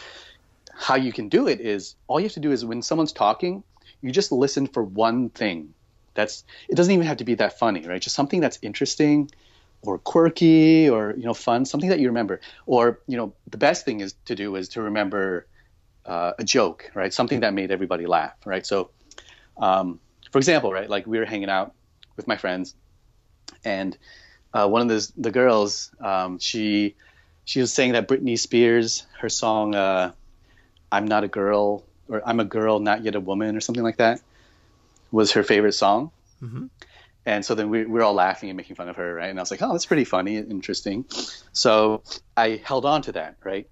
[0.72, 3.62] how you can do it is all you have to do is when someone's talking
[4.00, 5.72] you just listen for one thing.
[6.14, 8.02] That's it doesn't even have to be that funny right?
[8.02, 9.30] Just something that's interesting
[9.86, 12.40] or quirky or you know fun, something that you remember.
[12.66, 15.46] Or you know the best thing is to do is to remember
[16.06, 17.12] uh, a joke, right?
[17.12, 18.66] Something that made everybody laugh, right?
[18.66, 18.90] So,
[19.56, 21.74] um, for example, right, like we were hanging out
[22.16, 22.74] with my friends,
[23.64, 23.96] and
[24.52, 26.94] uh, one of the the girls, um, she
[27.44, 30.12] she was saying that Britney Spears, her song uh,
[30.90, 33.98] "I'm Not a Girl," or I'm a girl, not yet a woman, or something like
[33.98, 34.20] that,
[35.10, 36.10] was her favorite song.
[36.42, 36.66] Mm-hmm.
[37.26, 39.30] And so then we, we were all laughing and making fun of her, right?
[39.30, 41.06] And I was like, oh, that's pretty funny, interesting.
[41.52, 42.02] So
[42.36, 43.68] I held on to that, right?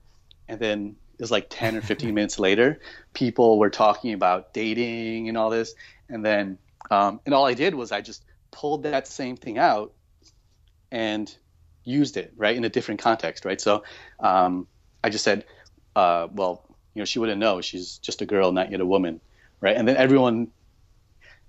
[0.48, 2.80] And then it was like 10 or 15 minutes later,
[3.12, 5.74] people were talking about dating and all this.
[6.08, 6.58] And then,
[6.90, 9.92] um, and all I did was I just pulled that same thing out
[10.90, 11.34] and
[11.84, 13.60] used it, right, in a different context, right?
[13.60, 13.82] So
[14.20, 14.66] um,
[15.04, 15.44] I just said,
[15.94, 17.60] uh, well, you know, she wouldn't know.
[17.60, 19.20] She's just a girl, not yet a woman,
[19.60, 19.76] right?
[19.76, 20.48] And then everyone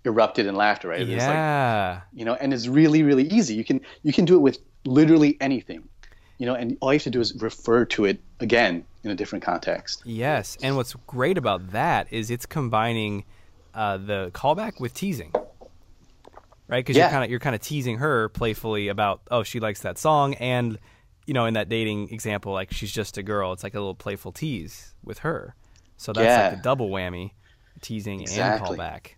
[0.06, 1.06] erupted in laughter, right?
[1.08, 1.94] Yeah.
[1.96, 3.56] Like, you know, and it's really, really easy.
[3.56, 5.88] You can you can do it with literally anything,
[6.38, 9.16] you know, and all you have to do is refer to it again in a
[9.16, 10.02] different context.
[10.06, 13.24] Yes, and what's great about that is it's combining
[13.74, 15.32] uh, the callback with teasing
[16.70, 16.84] right?
[16.84, 17.04] Because Yeah.
[17.06, 20.34] you're kind of you're kind of teasing her playfully about oh she likes that song,
[20.36, 20.78] and
[21.26, 23.52] you know in that dating example like she's just a girl.
[23.54, 25.56] It's like a little playful tease with her.
[25.98, 26.48] So that's Yeah.
[26.50, 27.32] like the double whammy,
[27.82, 28.70] teasing Exactly.
[28.70, 29.12] and callback.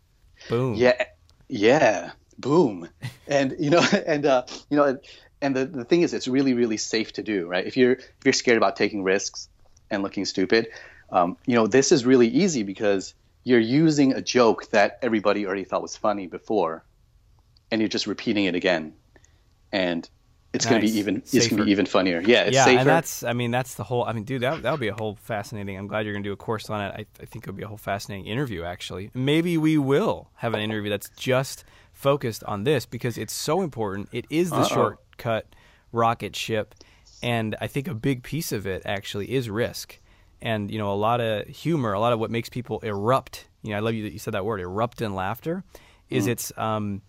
[0.49, 0.75] Boom.
[0.75, 1.05] Yeah,
[1.47, 2.89] yeah, boom,
[3.27, 4.97] and you know, and uh, you know,
[5.41, 7.65] and the, the thing is, it's really, really safe to do, right?
[7.65, 9.49] If you're if you're scared about taking risks
[9.89, 10.69] and looking stupid,
[11.11, 15.63] um, you know, this is really easy because you're using a joke that everybody already
[15.63, 16.83] thought was funny before,
[17.71, 18.93] and you're just repeating it again,
[19.71, 20.09] and
[20.55, 22.21] it's going to be even it's going to be even funnier.
[22.21, 22.79] Yeah, it's yeah, safer.
[22.79, 24.03] and that's I mean that's the whole.
[24.05, 25.77] I mean, dude, that that would be a whole fascinating.
[25.77, 26.93] I'm glad you're gonna do a course on it.
[26.95, 28.63] I, I think it would be a whole fascinating interview.
[28.63, 31.63] Actually, maybe we will have an interview that's just
[31.93, 34.09] focused on this because it's so important.
[34.11, 34.67] It is the Uh-oh.
[34.67, 35.47] shortcut
[35.91, 36.75] rocket ship,
[37.21, 39.99] and I think a big piece of it actually is risk,
[40.41, 43.47] and you know a lot of humor, a lot of what makes people erupt.
[43.61, 45.63] You know, I love you that you said that word, erupt in laughter.
[46.11, 46.17] Mm.
[46.17, 47.01] Is it's um,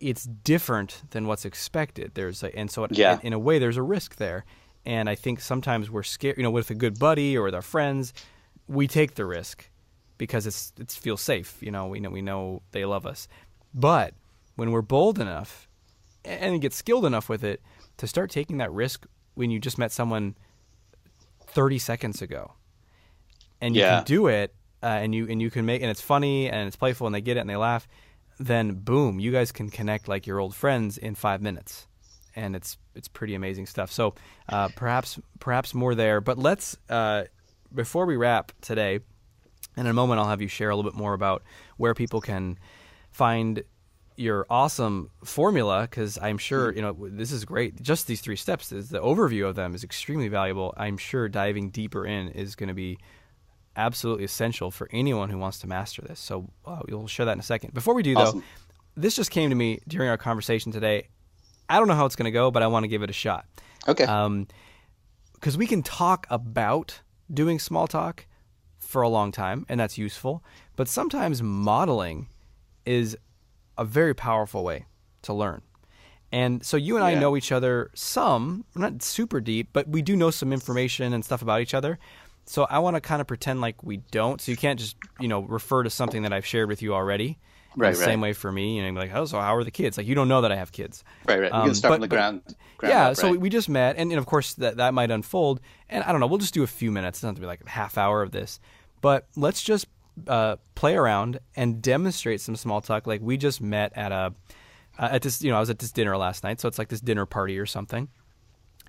[0.00, 2.12] it's different than what's expected.
[2.14, 3.18] There's a, and so it, Yeah.
[3.22, 4.44] in, a way there's a risk there.
[4.84, 7.62] And I think sometimes we're scared, you know, with a good buddy or with our
[7.62, 8.12] friends,
[8.68, 9.68] we take the risk
[10.18, 13.26] because it's it feels safe, you know, we know we know they love us.
[13.74, 14.14] But
[14.54, 15.68] when we're bold enough
[16.24, 17.60] and get skilled enough with it
[17.98, 20.34] to start taking that risk when you just met someone
[21.48, 22.52] 30 seconds ago
[23.60, 23.96] and you Yeah.
[23.98, 26.76] can do it uh, and you and you can make and it's funny and it's
[26.76, 27.86] playful and they get it and they laugh
[28.38, 31.86] then boom you guys can connect like your old friends in five minutes.
[32.34, 33.90] And it's it's pretty amazing stuff.
[33.90, 34.14] So
[34.48, 37.24] uh, perhaps perhaps more there but let's uh,
[37.74, 39.00] before we wrap today
[39.76, 41.42] in a moment i'll have you share a little bit more about
[41.76, 42.58] where people can
[43.10, 43.62] find
[44.16, 47.80] your awesome formula because i'm sure you know this is great.
[47.82, 50.74] Just these three steps is the overview of them is extremely valuable.
[50.76, 52.98] I'm sure diving deeper in is going to be
[53.76, 57.40] absolutely essential for anyone who wants to master this so uh, we'll share that in
[57.40, 58.42] a second before we do though Awesome.
[58.96, 61.08] this just came to me during our conversation today
[61.68, 63.14] i don't know how it's going to go but i want to give it a
[63.14, 63.44] shot
[63.88, 64.04] okay.
[64.04, 64.46] um,
[65.34, 67.00] because we can talk about
[67.32, 68.26] doing small talk
[68.78, 70.44] for a long time, and that's useful.
[70.76, 72.28] But sometimes modeling
[72.84, 73.16] is
[73.76, 74.86] a very powerful way
[75.22, 75.62] to learn.
[76.32, 77.20] And so you and I Yeah.
[77.20, 81.42] know each other some, not super deep, but we do know some information and stuff
[81.42, 81.98] about each other.
[82.46, 84.40] So I want to kind of pretend like we don't.
[84.40, 87.38] So you can't just, you know, refer to something that I've shared with you already.
[87.78, 88.06] Right, the right.
[88.06, 89.98] Same way for me, and be like, oh, so how are the kids?
[89.98, 91.04] Like you don't know that I have kids.
[91.26, 91.52] right, right.
[91.52, 92.42] Um, can start but- from the but- ground.
[92.78, 95.60] ground yeah, up, so we just met, and, and of course that that might unfold.
[95.90, 97.18] And I don't know, we'll just do a few minutes.
[97.18, 98.60] It doesn't have to be like a half hour of this,
[99.02, 99.88] but let's just
[100.26, 103.06] uh, play around and demonstrate some small talk.
[103.06, 104.32] Like we just met at a
[104.98, 106.88] uh, at this, you know, I was at this dinner last night, so it's like
[106.88, 108.08] this dinner party or something.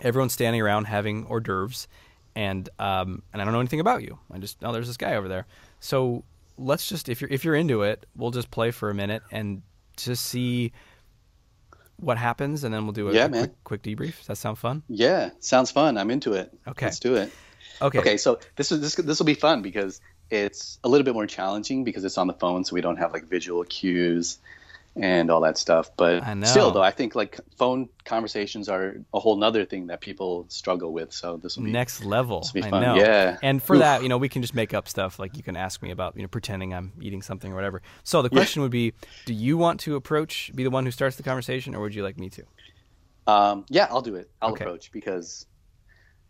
[0.01, 1.89] Everyone's standing around having hors d'oeuvres,
[2.37, 4.19] and um, and I don't know anything about you.
[4.31, 5.47] I just oh, there's this guy over there.
[5.79, 6.23] So
[6.55, 9.63] let's just if you're if you're into it, we'll just play for a minute and
[9.97, 10.71] just see
[11.99, 14.17] what happens, and then we'll do a, Yeah, a quick, quick debrief.
[14.19, 14.83] Does that sound fun?
[14.87, 15.97] yeah, sounds fun.
[15.97, 16.53] I'm into it.
[16.67, 16.85] Okay.
[16.85, 17.31] Let's do it.
[17.81, 17.99] Okay.
[17.99, 21.25] Okay, so this is this this will be fun because it's a little bit more
[21.25, 24.37] challenging because it's on the phone, so we don't have like visual cues
[24.99, 25.91] and all that stuff.
[25.97, 26.45] But I know.
[26.47, 30.91] still, though, I think like phone conversations are a whole nother thing that people struggle
[30.93, 31.13] with.
[31.13, 32.47] So this will be Next level.
[32.53, 32.95] Be I know.
[32.95, 33.37] Yeah.
[33.41, 33.81] And for Oof.
[33.81, 35.19] that, you know, we can just make up stuff.
[35.19, 37.81] Like you can ask me about, you know, pretending I'm eating something or whatever.
[38.03, 38.93] So the question would be,
[39.25, 42.03] do you want to approach, be the one who starts the conversation, or would you
[42.03, 42.43] like me to?
[43.27, 44.29] Um, yeah, I'll do it.
[44.41, 44.63] I'll Okay.
[44.63, 45.45] approach because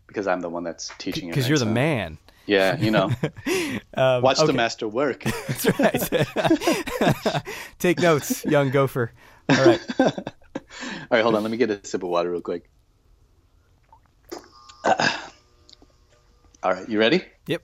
[0.06, 1.28] because I'm the one that's teaching.
[1.28, 2.18] it, Because you're the So, man.
[2.48, 3.10] Yeah, you know,
[3.94, 4.46] Um, watch okay.
[4.46, 5.22] the master work.
[5.48, 7.46] That's right.
[7.78, 9.12] Take notes, young gopher.
[9.48, 9.80] All right.
[10.00, 10.12] All
[11.10, 11.42] right, hold on.
[11.42, 12.70] Let me get a sip of water real quick.
[14.84, 17.22] All right, you ready?
[17.46, 17.62] Yep.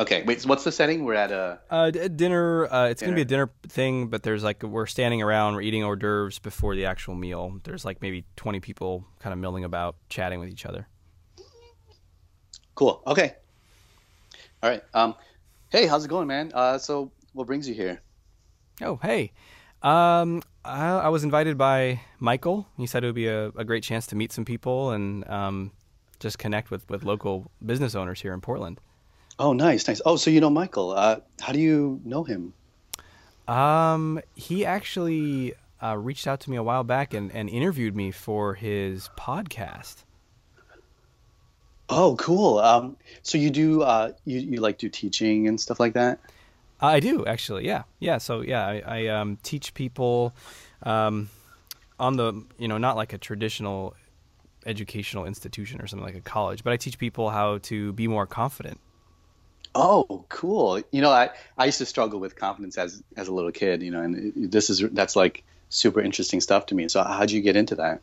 [0.00, 0.22] Okay.
[0.24, 0.40] Wait.
[0.40, 1.04] So what's the setting?
[1.04, 1.60] We're at a.
[1.70, 2.66] Uh, d- dinner.
[2.72, 3.46] Uh, it's gonna be a Dinner.
[3.46, 7.14] dinner thing, but there's like we're standing around, we're eating hors d'oeuvres before the actual
[7.14, 7.60] meal.
[7.64, 10.88] There's like maybe 20 people kind of milling about, chatting with each other.
[12.74, 13.02] Cool.
[13.06, 13.34] Okay.
[14.62, 14.82] All right.
[14.94, 15.14] Um,
[15.72, 16.52] Hey, how's it going, man?
[16.52, 18.02] Uh, so, what brings you here?
[18.82, 19.32] Oh, hey.
[19.80, 22.68] Um, I, I was invited by Michael.
[22.76, 25.70] He said it would be a, a great chance to meet some people and um,
[26.20, 28.82] just connect with, with local business owners here in Portland.
[29.38, 30.02] Oh, nice, nice.
[30.04, 30.90] Oh, so you know Michael.
[30.90, 32.52] Uh, how do you know him?
[33.48, 38.10] Um, he actually uh, reached out to me a while back and, and interviewed me
[38.10, 40.04] for his podcast.
[41.94, 42.58] Oh, cool.
[42.58, 46.20] Um, so you do uh, you you like do teaching and stuff like that?
[46.80, 48.18] I do actually, yeah, yeah.
[48.18, 50.34] So yeah, I, I um, teach people
[50.82, 51.28] um,
[52.00, 53.94] on the you know not like a traditional
[54.64, 58.26] educational institution or something like a college, but I teach people how to be more
[58.26, 58.80] confident.
[59.74, 60.82] Oh, cool.
[60.90, 63.82] You know, I, I used to struggle with confidence as as a little kid.
[63.82, 66.88] You know, and this is that's like super interesting stuff to me.
[66.88, 68.00] So how'd you get into that?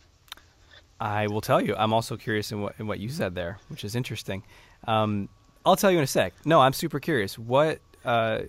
[0.99, 1.75] I will tell you.
[1.77, 4.43] I'm also curious in what in what you said there, which is interesting.
[4.87, 5.29] Um,
[5.65, 6.33] I'll tell you in a sec.
[6.45, 7.37] No, I'm super curious.
[7.37, 7.79] What?
[8.03, 8.41] Uh,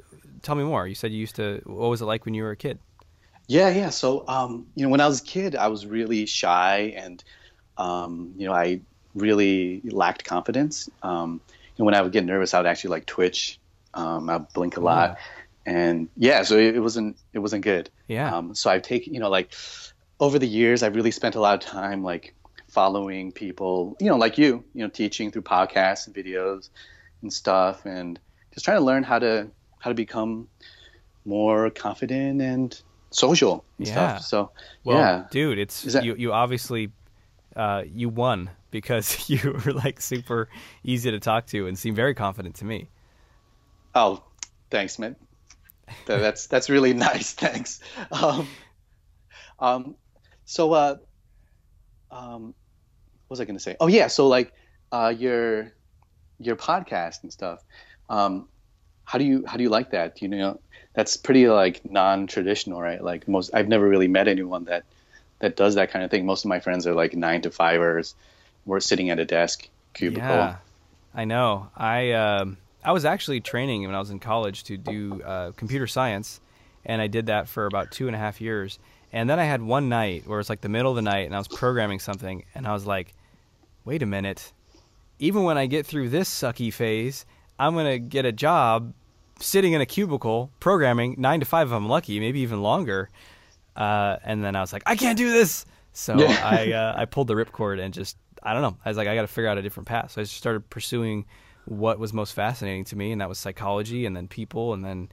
[0.43, 0.87] tell me more.
[0.87, 1.61] You said you used to.
[1.65, 2.79] What was it like when you were a kid?
[3.47, 3.91] Yeah, yeah.
[3.91, 7.23] So, um, you know, when I was a kid, I was really shy, and
[7.77, 8.81] um, you know, I
[9.15, 10.89] really lacked confidence.
[11.03, 11.41] Um,
[11.77, 13.59] and when I would get nervous, I would actually like twitch.
[13.95, 15.19] Um, I'd blink a lot,
[15.67, 17.91] and yeah, so it, it, wasn't it wasn't good.
[18.07, 18.35] Yeah.
[18.35, 19.53] Um, so I've taken, you know, like
[20.21, 22.35] over the years, I've really spent a lot of time like
[22.71, 26.71] following people, you know, like you, you know, teaching through podcasts and videos
[27.23, 28.19] and stuff, and
[28.53, 30.49] just trying to learn how to how to become
[31.25, 32.81] more confident and
[33.11, 33.93] social and yeah.
[33.93, 34.23] stuff.
[34.23, 34.51] So,
[34.85, 36.05] well, yeah, dude, it's that...
[36.05, 36.15] you.
[36.15, 36.93] You obviously
[37.57, 40.49] uh, you won because you were like super
[40.85, 42.89] easy to talk to and seem very confident to me.
[43.95, 44.23] Oh,
[44.71, 45.17] thanks, man.
[46.07, 47.33] That's that's really nice.
[47.35, 47.81] Thanks.
[48.13, 48.47] Um,
[49.59, 49.97] um,
[50.45, 50.97] so, uh,
[52.13, 52.55] um,
[53.31, 53.77] was I going to say?
[53.81, 54.53] Oh yeah, so like
[54.93, 55.73] uh, your
[56.39, 57.65] your podcast and stuff.
[58.09, 58.49] Um,
[59.05, 60.21] how do you how do you like that?
[60.21, 60.61] You know,
[60.95, 63.03] that's pretty like non-traditional, right?
[63.03, 64.85] Like most, I've never really met anyone that
[65.39, 66.27] that does that kind of thing.
[66.27, 68.15] Most of my friends are like nine to fivers.
[68.67, 70.29] We're sitting at a desk cubicle.
[70.29, 70.57] Yeah,
[71.15, 71.71] I know.
[71.77, 75.87] I um, I was actually training when I was in college to do uh, computer
[75.87, 76.41] science,
[76.85, 78.81] and I did that for about two and a half years.
[79.13, 81.35] And then I had one night where it's like the middle of the night, and
[81.35, 83.13] I was programming something, and I was like,
[83.91, 84.53] wait a minute.
[85.19, 87.27] Even when I get through this sucky phase,
[87.59, 88.95] I'm going to get a job
[89.41, 93.11] sitting in a cubicle programming nine to five if I'm lucky, maybe even longer.
[93.75, 95.67] Uh, and then I was like, I can't do this.
[95.93, 96.41] So yeah.
[96.41, 98.77] I, uh, I pulled the ripcord and just, I don't know.
[98.85, 100.13] I was like, I got to figure out a different path.
[100.13, 101.27] So I just started pursuing
[101.65, 104.73] what was most fascinating to me, and that was psychology and then people.
[104.73, 105.09] And then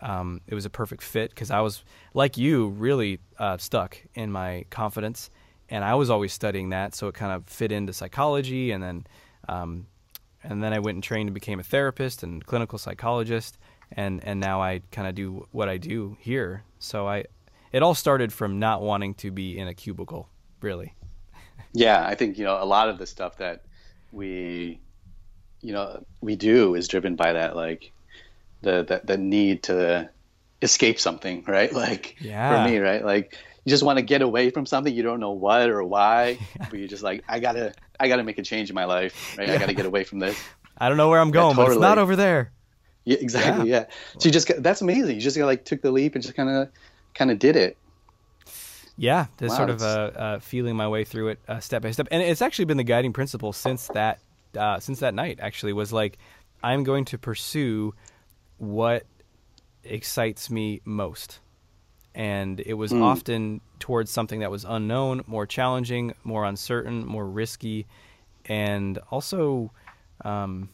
[0.00, 4.32] um, it was a perfect fit because I was, like you, really uh, stuck in
[4.32, 5.28] my confidence
[5.72, 9.06] and I was always studying that, so it kind of fit into psychology, and then,
[9.48, 9.86] um,
[10.44, 13.56] and then I went and trained and became a therapist and clinical psychologist,
[13.90, 16.62] and and now I kind of do what I do here.
[16.78, 17.24] So I,
[17.72, 20.28] it all started from not wanting to be in a cubicle,
[20.60, 20.94] really.
[21.72, 23.64] Yeah, I think you know a lot of the stuff that
[24.12, 24.78] we,
[25.62, 27.92] you know, we do is driven by that like,
[28.60, 30.10] the the, the need to
[30.60, 31.72] escape something, right?
[31.82, 32.62] Like yeah.
[32.62, 33.02] for me, right?
[33.02, 36.38] Like you just want to get away from something you don't know what or why
[36.58, 36.66] yeah.
[36.70, 39.48] but you're just like i gotta i gotta make a change in my life right?
[39.48, 39.54] Yeah.
[39.54, 40.38] i gotta get away from this.
[40.78, 41.66] I don't know where i'm going yeah, totally.
[41.66, 42.52] but it's not over there.
[43.04, 43.86] Yeah exactly yeah,
[44.18, 45.16] so you just that's amazing.
[45.16, 46.68] You just like took the leap and just kind of
[47.14, 47.76] kind of did it.
[48.96, 52.06] Yeah wow, sort of uh, uh, feeling my way through it uh, step by step.
[52.10, 54.20] And it's actually been the guiding principle since that
[54.56, 56.18] uh, since that night actually was like
[56.62, 57.94] i'm going to pursue
[58.58, 59.04] what
[59.84, 61.40] excites me most
[62.14, 63.02] and it was mm.
[63.02, 67.86] often towards something that was unknown, more challenging, more uncertain, more risky,
[68.46, 69.70] and also
[70.24, 70.68] um,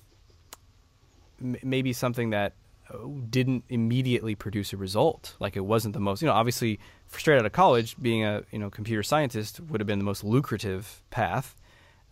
[1.40, 2.54] m- maybe something that
[2.92, 2.98] uh,
[3.30, 5.36] didn't immediately produce a result.
[5.38, 8.58] Like it wasn't the most, you know, obviously straight out of college, being a you
[8.58, 11.54] know computer scientist would have been the most lucrative path.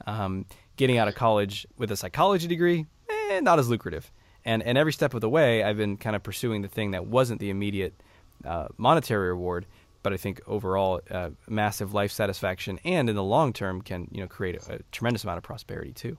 [0.07, 4.13] Um, getting out of college with a psychology degree, eh, not as lucrative.
[4.45, 7.07] And and every step of the way, I've been kind of pursuing the thing that
[7.07, 8.01] wasn't the immediate
[8.45, 9.67] uh, monetary reward,
[10.03, 14.21] but I think overall uh, massive life satisfaction and in the long term can you
[14.21, 16.17] know create a, a, tremendous amount of prosperity too.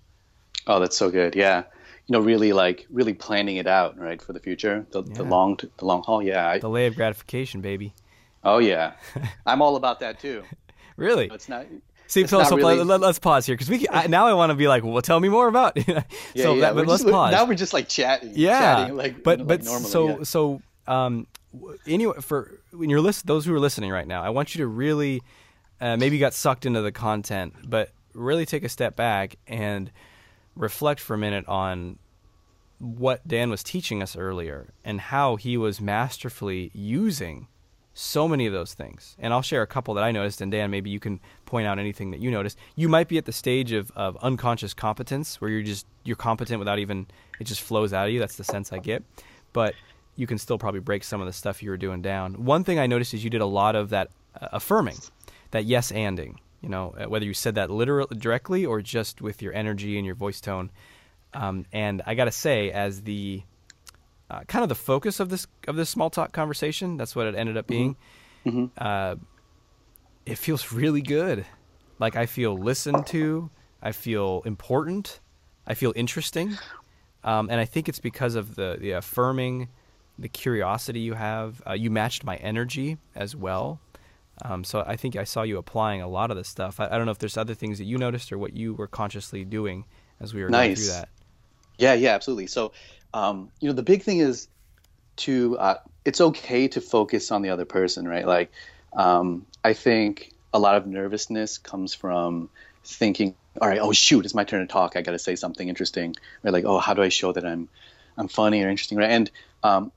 [0.65, 1.35] Oh, that's so good.
[1.35, 1.63] Yeah,
[2.07, 5.13] you know, really like really planning it out right for the future, the, yeah.
[5.13, 6.21] the long the long haul.
[6.21, 7.93] Yeah, I, delay of gratification, baby.
[8.43, 8.93] Oh yeah,
[9.45, 10.43] I'm all about that too.
[10.97, 11.29] really?
[11.31, 11.65] It's not.
[12.07, 12.83] See, it's so, so really...
[12.83, 15.19] let, us pause here because we I, now I want to be like, well, tell
[15.19, 15.75] me more about.
[15.87, 16.03] yeah,
[16.35, 16.61] so yeah.
[16.61, 17.33] That, but let's pause.
[17.33, 18.31] Now we're just like chatting.
[18.35, 20.23] Yeah, chatting, like, but you know, but like normally, so yeah.
[20.23, 21.27] so um,
[21.85, 24.67] anyway, for when you're list, those who are listening right now, I want you to
[24.67, 25.21] really
[25.79, 29.91] uh, maybe got sucked into the content, but really take a step back and
[30.55, 31.99] reflect for a minute on
[32.79, 37.47] what Dan was teaching us earlier and how he was masterfully using
[37.93, 39.15] so many of those things.
[39.17, 40.39] And I'll share a couple that I noticed.
[40.39, 42.57] And Dan, maybe you can point out anything that you noticed.
[42.75, 46.59] You might be at the stage of, of unconscious competence where you're just you're competent
[46.59, 47.07] without even
[47.39, 48.19] it just flows out of you.
[48.19, 49.03] That's the sense I get.
[49.51, 49.73] But
[50.17, 52.43] you can still probably break some of the stuff you were doing down.
[52.43, 54.09] One thing I noticed is you did a lot of that
[54.39, 54.97] uh, affirming,
[55.51, 56.35] that yes anding.
[56.61, 60.05] You know, uh, whether you said that literally directly or just with your energy and
[60.05, 60.71] your voice tone.
[61.33, 63.43] Um, and I got to say, as the
[64.29, 66.97] uh, kind of the focus of this of this small talk conversation.
[66.97, 67.95] That's what it ended up being.
[68.45, 68.65] Mm-hmm.
[68.77, 69.15] Uh,
[70.25, 71.45] it feels really good.
[71.99, 73.49] Like I feel listened to.
[73.81, 75.19] I feel important.
[75.65, 76.57] I feel interesting.
[77.23, 79.69] Um, and I think it's because of the the affirming,
[80.19, 81.61] the curiosity you have.
[81.67, 83.79] Uh, you matched my energy as well.
[84.43, 86.79] Um, so I think I saw you applying a lot of this stuff.
[86.79, 88.85] I, I, don't know if there's other things that you noticed or what you were
[88.85, 89.85] consciously doing
[90.19, 90.67] as we were nice.
[90.67, 91.09] going through that.
[91.79, 92.47] Yeah, yeah, absolutely.
[92.47, 92.71] So
[93.13, 94.47] um, you know, the big thing is
[95.17, 98.25] to uh, it's okay to focus on the other person, right?
[98.25, 98.51] Like,
[98.93, 102.49] um, I think a lot of nervousness comes from
[102.83, 104.95] thinking, all right, oh shoot, it's my turn to talk.
[104.95, 106.53] I got to say something interesting, right?
[106.53, 107.69] Like, oh, how do I show that I'm
[108.17, 109.09] I'm funny or interesting, right?
[109.09, 109.31] And
[109.63, 109.91] um,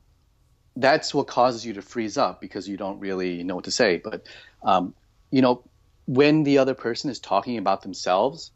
[0.77, 4.01] that's what causes you to freeze up because you don't really know what to say.
[4.03, 4.27] But
[4.63, 4.95] um,
[5.31, 5.63] you know,
[6.07, 8.51] when the other person is talking about themselves,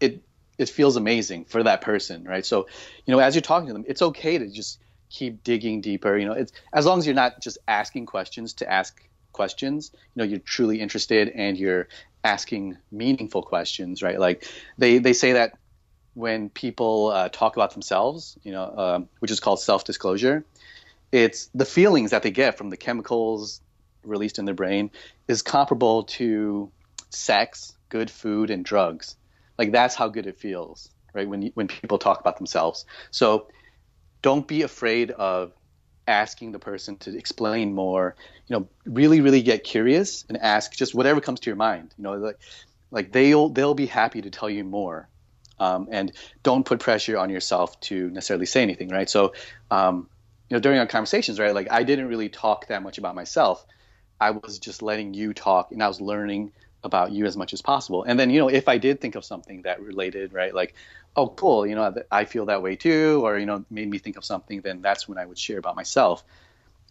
[0.00, 0.22] it
[0.58, 2.44] it feels amazing for that person, right?
[2.44, 2.66] So,
[3.06, 4.78] you know, as you're talking to them, it's okay to just
[5.10, 6.16] keep digging deeper.
[6.16, 9.90] You know, it's as long as you're not just asking questions to ask questions.
[9.94, 11.88] You know, you're truly interested and you're
[12.24, 14.18] asking meaningful questions, right?
[14.18, 14.46] Like
[14.78, 15.58] they they say that
[16.14, 20.44] when people uh, talk about themselves, you know, um, which is called self-disclosure,
[21.12, 23.60] it's the feelings that they get from the chemicals
[24.02, 24.90] released in their brain
[25.28, 26.72] is comparable to
[27.10, 29.16] sex, good food, and drugs
[29.58, 31.28] like that's how good it feels, right?
[31.28, 32.84] When when people talk about themselves.
[33.10, 33.48] So
[34.22, 35.52] don't be afraid of
[36.06, 38.16] asking the person to explain more.
[38.46, 41.94] You know, really, really get curious and ask just whatever comes to your mind.
[41.96, 42.38] You know, like
[42.90, 45.08] like they'll they'll be happy to tell you more.
[45.58, 46.10] Um, and
[46.42, 49.08] don't put pressure on yourself to necessarily say anything, right?
[49.08, 49.34] So,
[49.70, 50.08] um,
[50.48, 53.64] you know, during our conversations, right, like I didn't really talk that much about myself.
[54.20, 56.52] I was just letting you talk, and I was learning
[56.84, 58.02] about you as much as possible.
[58.02, 60.74] And then, you know, if I did think of something that related, right, like,
[61.14, 64.16] oh, cool, you know, I feel that way too, or, you know, made me think
[64.16, 66.24] of something, then that's when I would share about myself.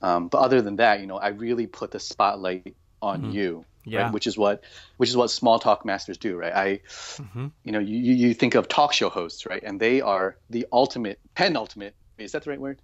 [0.01, 3.31] Um, but other than that, you know, I really put the spotlight on mm-hmm.
[3.31, 4.03] you, yeah.
[4.03, 4.13] right?
[4.13, 4.63] Which is what,
[4.97, 6.53] which is what small talk masters do, right?
[6.53, 7.47] I, mm-hmm.
[7.63, 9.61] you know, you, you think of talk show hosts, right?
[9.61, 12.79] And they are the ultimate, penultimate, is that the right word?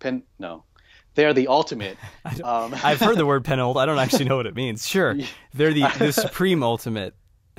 [0.00, 0.64] Pen, no,
[1.14, 1.96] they're the ultimate.
[2.44, 3.76] Um, I've heard the word penult.
[3.76, 4.86] I don't actually know what it means.
[4.86, 5.16] Sure,
[5.54, 7.14] they're the the supreme ultimate.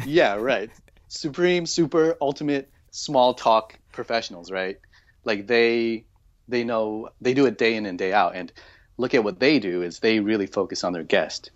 [0.06, 0.70] yeah, right.
[1.08, 4.80] Supreme, super, ultimate, small talk professionals, right?
[5.24, 6.06] Like they
[6.48, 8.36] they know they do it day in and day out.
[8.36, 8.52] And
[8.98, 11.52] look at what they do is they really focus on their guest.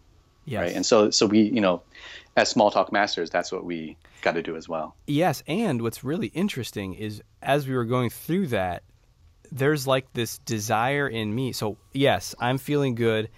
[0.46, 0.62] Yes.
[0.62, 0.76] Right.
[0.76, 1.84] And so so we, you know,
[2.36, 4.96] as small talk masters, that's what we got to do as well.
[5.08, 8.84] Yes, and what's really interesting is as we were going through that,
[9.52, 11.52] there's like this desire in me.
[11.52, 13.30] So yes, I'm feeling good.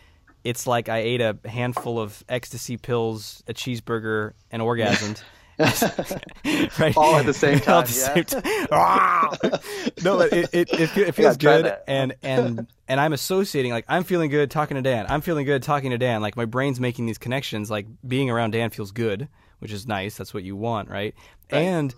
[0.44, 5.22] It's like I ate a handful of ecstasy pills, a cheeseburger, and orgasmed.
[6.80, 6.96] right?
[6.96, 7.86] All at the same time.
[7.86, 8.14] The yeah.
[8.14, 9.60] Same time.
[10.04, 14.30] no, it, it, it, it feels good, and and and I'm associating like I'm feeling
[14.30, 15.08] good talking to Dan.
[15.10, 16.22] I'm feeling good talking to Dan.
[16.22, 17.72] Like my brain's making these connections.
[17.72, 19.28] Like being around Dan feels good,
[19.60, 20.16] which is nice.
[20.16, 21.16] That's what you want, right?
[21.52, 21.60] right.
[21.60, 21.96] And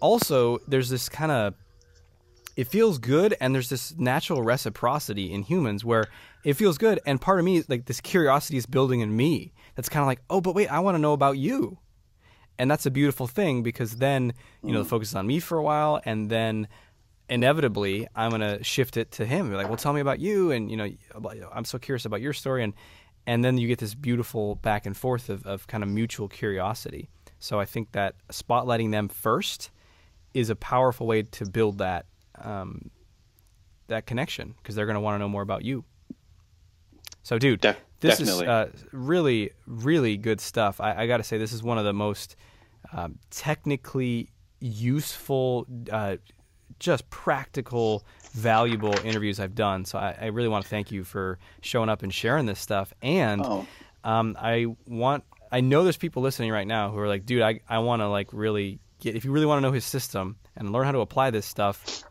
[0.00, 1.54] also, there's this kind of
[2.56, 6.06] it feels good and there's this natural reciprocity in humans where
[6.44, 9.88] it feels good and part of me like this curiosity is building in me that's
[9.88, 11.78] kind of like oh but wait i want to know about you.
[12.58, 15.56] And that's a beautiful thing because then you know the focus is on me for
[15.56, 16.68] a while and then
[17.30, 19.48] inevitably i'm going to shift it to him.
[19.48, 20.90] Be like well tell me about you and you know
[21.54, 22.62] i'm so curious about your story.
[22.62, 22.74] And
[23.26, 27.08] and then you get this beautiful back and forth of, of kind of mutual curiosity.
[27.38, 29.70] So i think that spotlighting them first
[30.34, 32.04] is a powerful way to build that
[32.42, 32.90] um,
[33.88, 35.84] that connection because they're going to want to know more about you.
[37.22, 38.44] So, dude, De- this definitely.
[38.44, 40.80] is uh, really, really good stuff.
[40.80, 42.36] I, I got to say, this is one of the most
[42.92, 46.16] um, technically useful, uh,
[46.78, 49.84] just practical, valuable interviews I've done.
[49.84, 52.92] So, I, I, really want to thank you for showing up and sharing this stuff.
[53.02, 53.66] And oh.
[54.02, 57.60] um, I want, I know there's people listening right now who are like, dude, I,
[57.68, 60.72] I want to like really get, if you really want to know his system and
[60.72, 62.02] learn how to apply this stuff,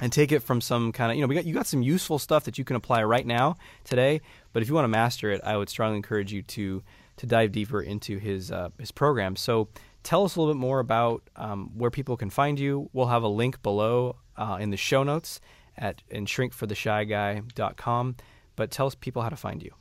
[0.00, 2.18] and take it from some kind of you know we got you got some useful
[2.18, 4.20] stuff that you can apply right now today
[4.52, 6.82] but if you want to master it i would strongly encourage you to
[7.16, 9.68] to dive deeper into his uh, his program so
[10.02, 13.22] tell us a little bit more about um, where people can find you we'll have
[13.22, 15.40] a link below uh, in the show notes
[15.76, 18.16] at and shrinkfortheshyguy.com.
[18.56, 19.72] But tell us people how to find you.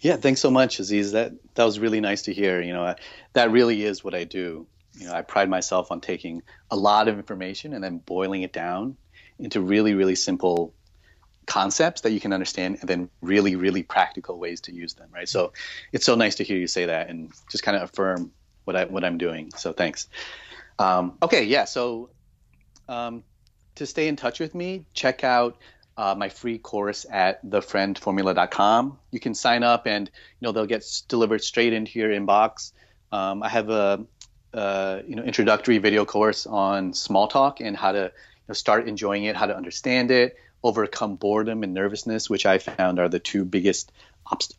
[0.00, 1.12] Yeah, thanks so much, Aziz.
[1.12, 2.60] That that was really nice to hear.
[2.60, 2.94] You know,
[3.32, 4.66] that really is what I do.
[4.94, 8.52] You know, I pride myself on taking a lot of information and then boiling it
[8.52, 8.96] down
[9.38, 10.72] into really, really simple
[11.46, 15.08] concepts that you can understand and then really, really practical ways to use them.
[15.12, 15.28] Right.
[15.28, 15.52] So
[15.92, 18.32] it's so nice to hear you say that and just kind of affirm
[18.64, 19.50] what I what I'm doing.
[19.56, 20.08] So thanks.
[20.78, 21.64] Um, okay, yeah.
[21.64, 22.10] So
[22.88, 23.24] um,
[23.76, 25.58] to stay in touch with me, check out
[25.96, 28.98] uh, my free course at thefriendformula.com.
[29.10, 30.10] You can sign up, and
[30.40, 32.72] you know they'll get delivered straight into your inbox.
[33.12, 34.04] Um, I have a,
[34.52, 38.12] a, you know introductory video course on small talk and how to
[38.48, 42.98] know, start enjoying it, how to understand it, overcome boredom and nervousness, which I found
[42.98, 43.92] are the two biggest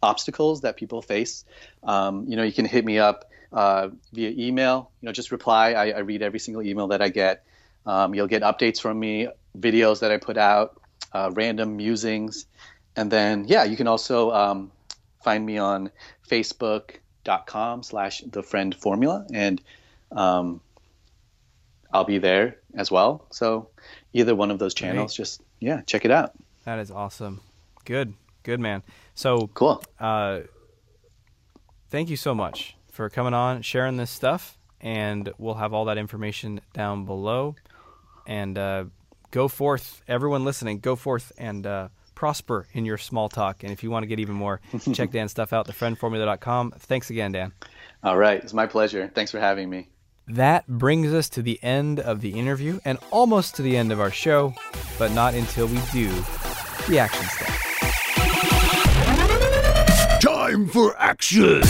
[0.02, 1.44] obstacles that people face.
[1.84, 4.92] Um, you know, you can hit me up uh, via email.
[5.02, 5.74] You know, just reply.
[5.74, 7.46] I, I, read every single email that I get.
[7.86, 9.28] Um, you'll get updates from me,
[9.58, 10.82] videos that I put out,
[11.14, 12.46] uh, random musings,
[12.96, 14.72] and then yeah, you can also um,
[15.24, 15.92] find me on
[16.28, 19.62] Facebook.com slash The Friend Formula, and
[20.12, 20.62] um,
[21.94, 23.26] I'll be there as well.
[23.32, 23.70] So
[24.14, 25.26] either one of those channels, Great.
[25.26, 26.34] just yeah, check it out.
[26.66, 27.42] That is awesome.
[27.86, 28.14] Good,
[28.44, 28.84] good man.
[29.14, 29.84] So cool.
[30.00, 30.42] Uh,
[31.90, 35.98] thank you so much for coming on, sharing this stuff, and we'll have all that
[35.98, 37.56] information down below.
[38.28, 38.86] And uh,
[39.32, 43.64] go forth, everyone listening, go forth and uh, prosper in your small talk.
[43.64, 44.62] And if you want to get even more,
[44.94, 46.72] check Dan's stuff out, thefriendformula.com.
[46.80, 47.54] Thanks again, Dan.
[48.04, 48.42] All right.
[48.42, 49.12] It's my pleasure.
[49.14, 49.90] Thanks for having me.
[50.28, 54.00] That brings us to the end of the interview and almost to the end of
[54.00, 54.56] our show,
[54.98, 56.10] but not until we do
[56.88, 57.50] the action step.
[60.20, 61.62] Time for action!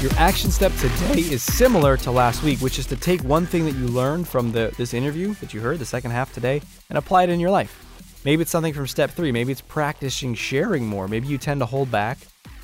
[0.00, 3.64] Your action step today is similar to last week, which is to take one thing
[3.64, 6.96] that you learned from the, this interview that you heard, the second half today, and
[6.96, 7.84] apply it in your life.
[8.24, 9.32] Maybe it's something from step three.
[9.32, 11.08] Maybe it's practicing sharing more.
[11.08, 12.18] Maybe you tend to hold back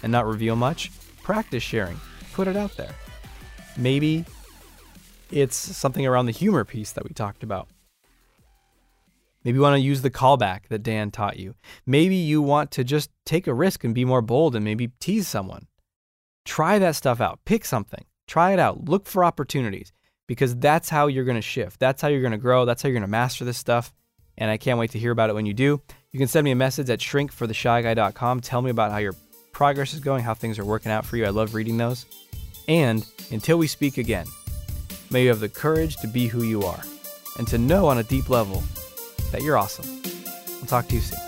[0.05, 0.93] and not reveal much.
[1.23, 1.99] Practice sharing,
[2.35, 2.95] put it out there.
[3.77, 4.25] Maybe
[5.33, 7.69] it's something around the humor piece that we talked about.
[9.43, 11.55] Maybe you want to use the callback that Dan taught you.
[11.87, 15.27] Maybe you want to just take a risk and be more bold and maybe tease
[15.27, 15.67] someone.
[16.45, 17.41] Try that stuff out.
[17.45, 18.05] Pick something.
[18.27, 18.85] Try it out.
[18.89, 19.93] Look for opportunities
[20.27, 21.81] because that's how you're going to shift.
[21.81, 22.65] That's how you're going to grow.
[22.65, 23.93] That's how you're going to master this stuff.
[24.37, 25.81] And I can't wait to hear about it when you do.
[26.11, 28.41] You can send me a message at shrinkfortheshyguy.com.
[28.41, 29.15] Tell me about how your
[29.55, 31.25] progress is going, how things are working out for you.
[31.25, 32.05] I love reading those.
[32.69, 34.27] And until we speak again,
[35.11, 36.83] may you have the courage to be who you are
[37.39, 38.63] and to know on a deep level
[39.33, 40.03] that you're awesome.
[40.61, 41.19] I'll talk to you soon.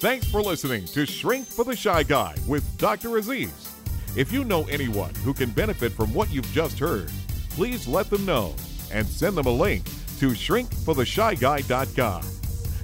[0.00, 3.16] Thanks for listening to Shrink for the Shy Guy with Dr.
[3.16, 3.70] Aziz.
[4.16, 7.10] If you know anyone who can benefit from what you've just heard,
[7.50, 8.54] please let them know
[8.92, 9.84] and send them a link
[10.18, 12.41] to shrinkfortheshyguy.com.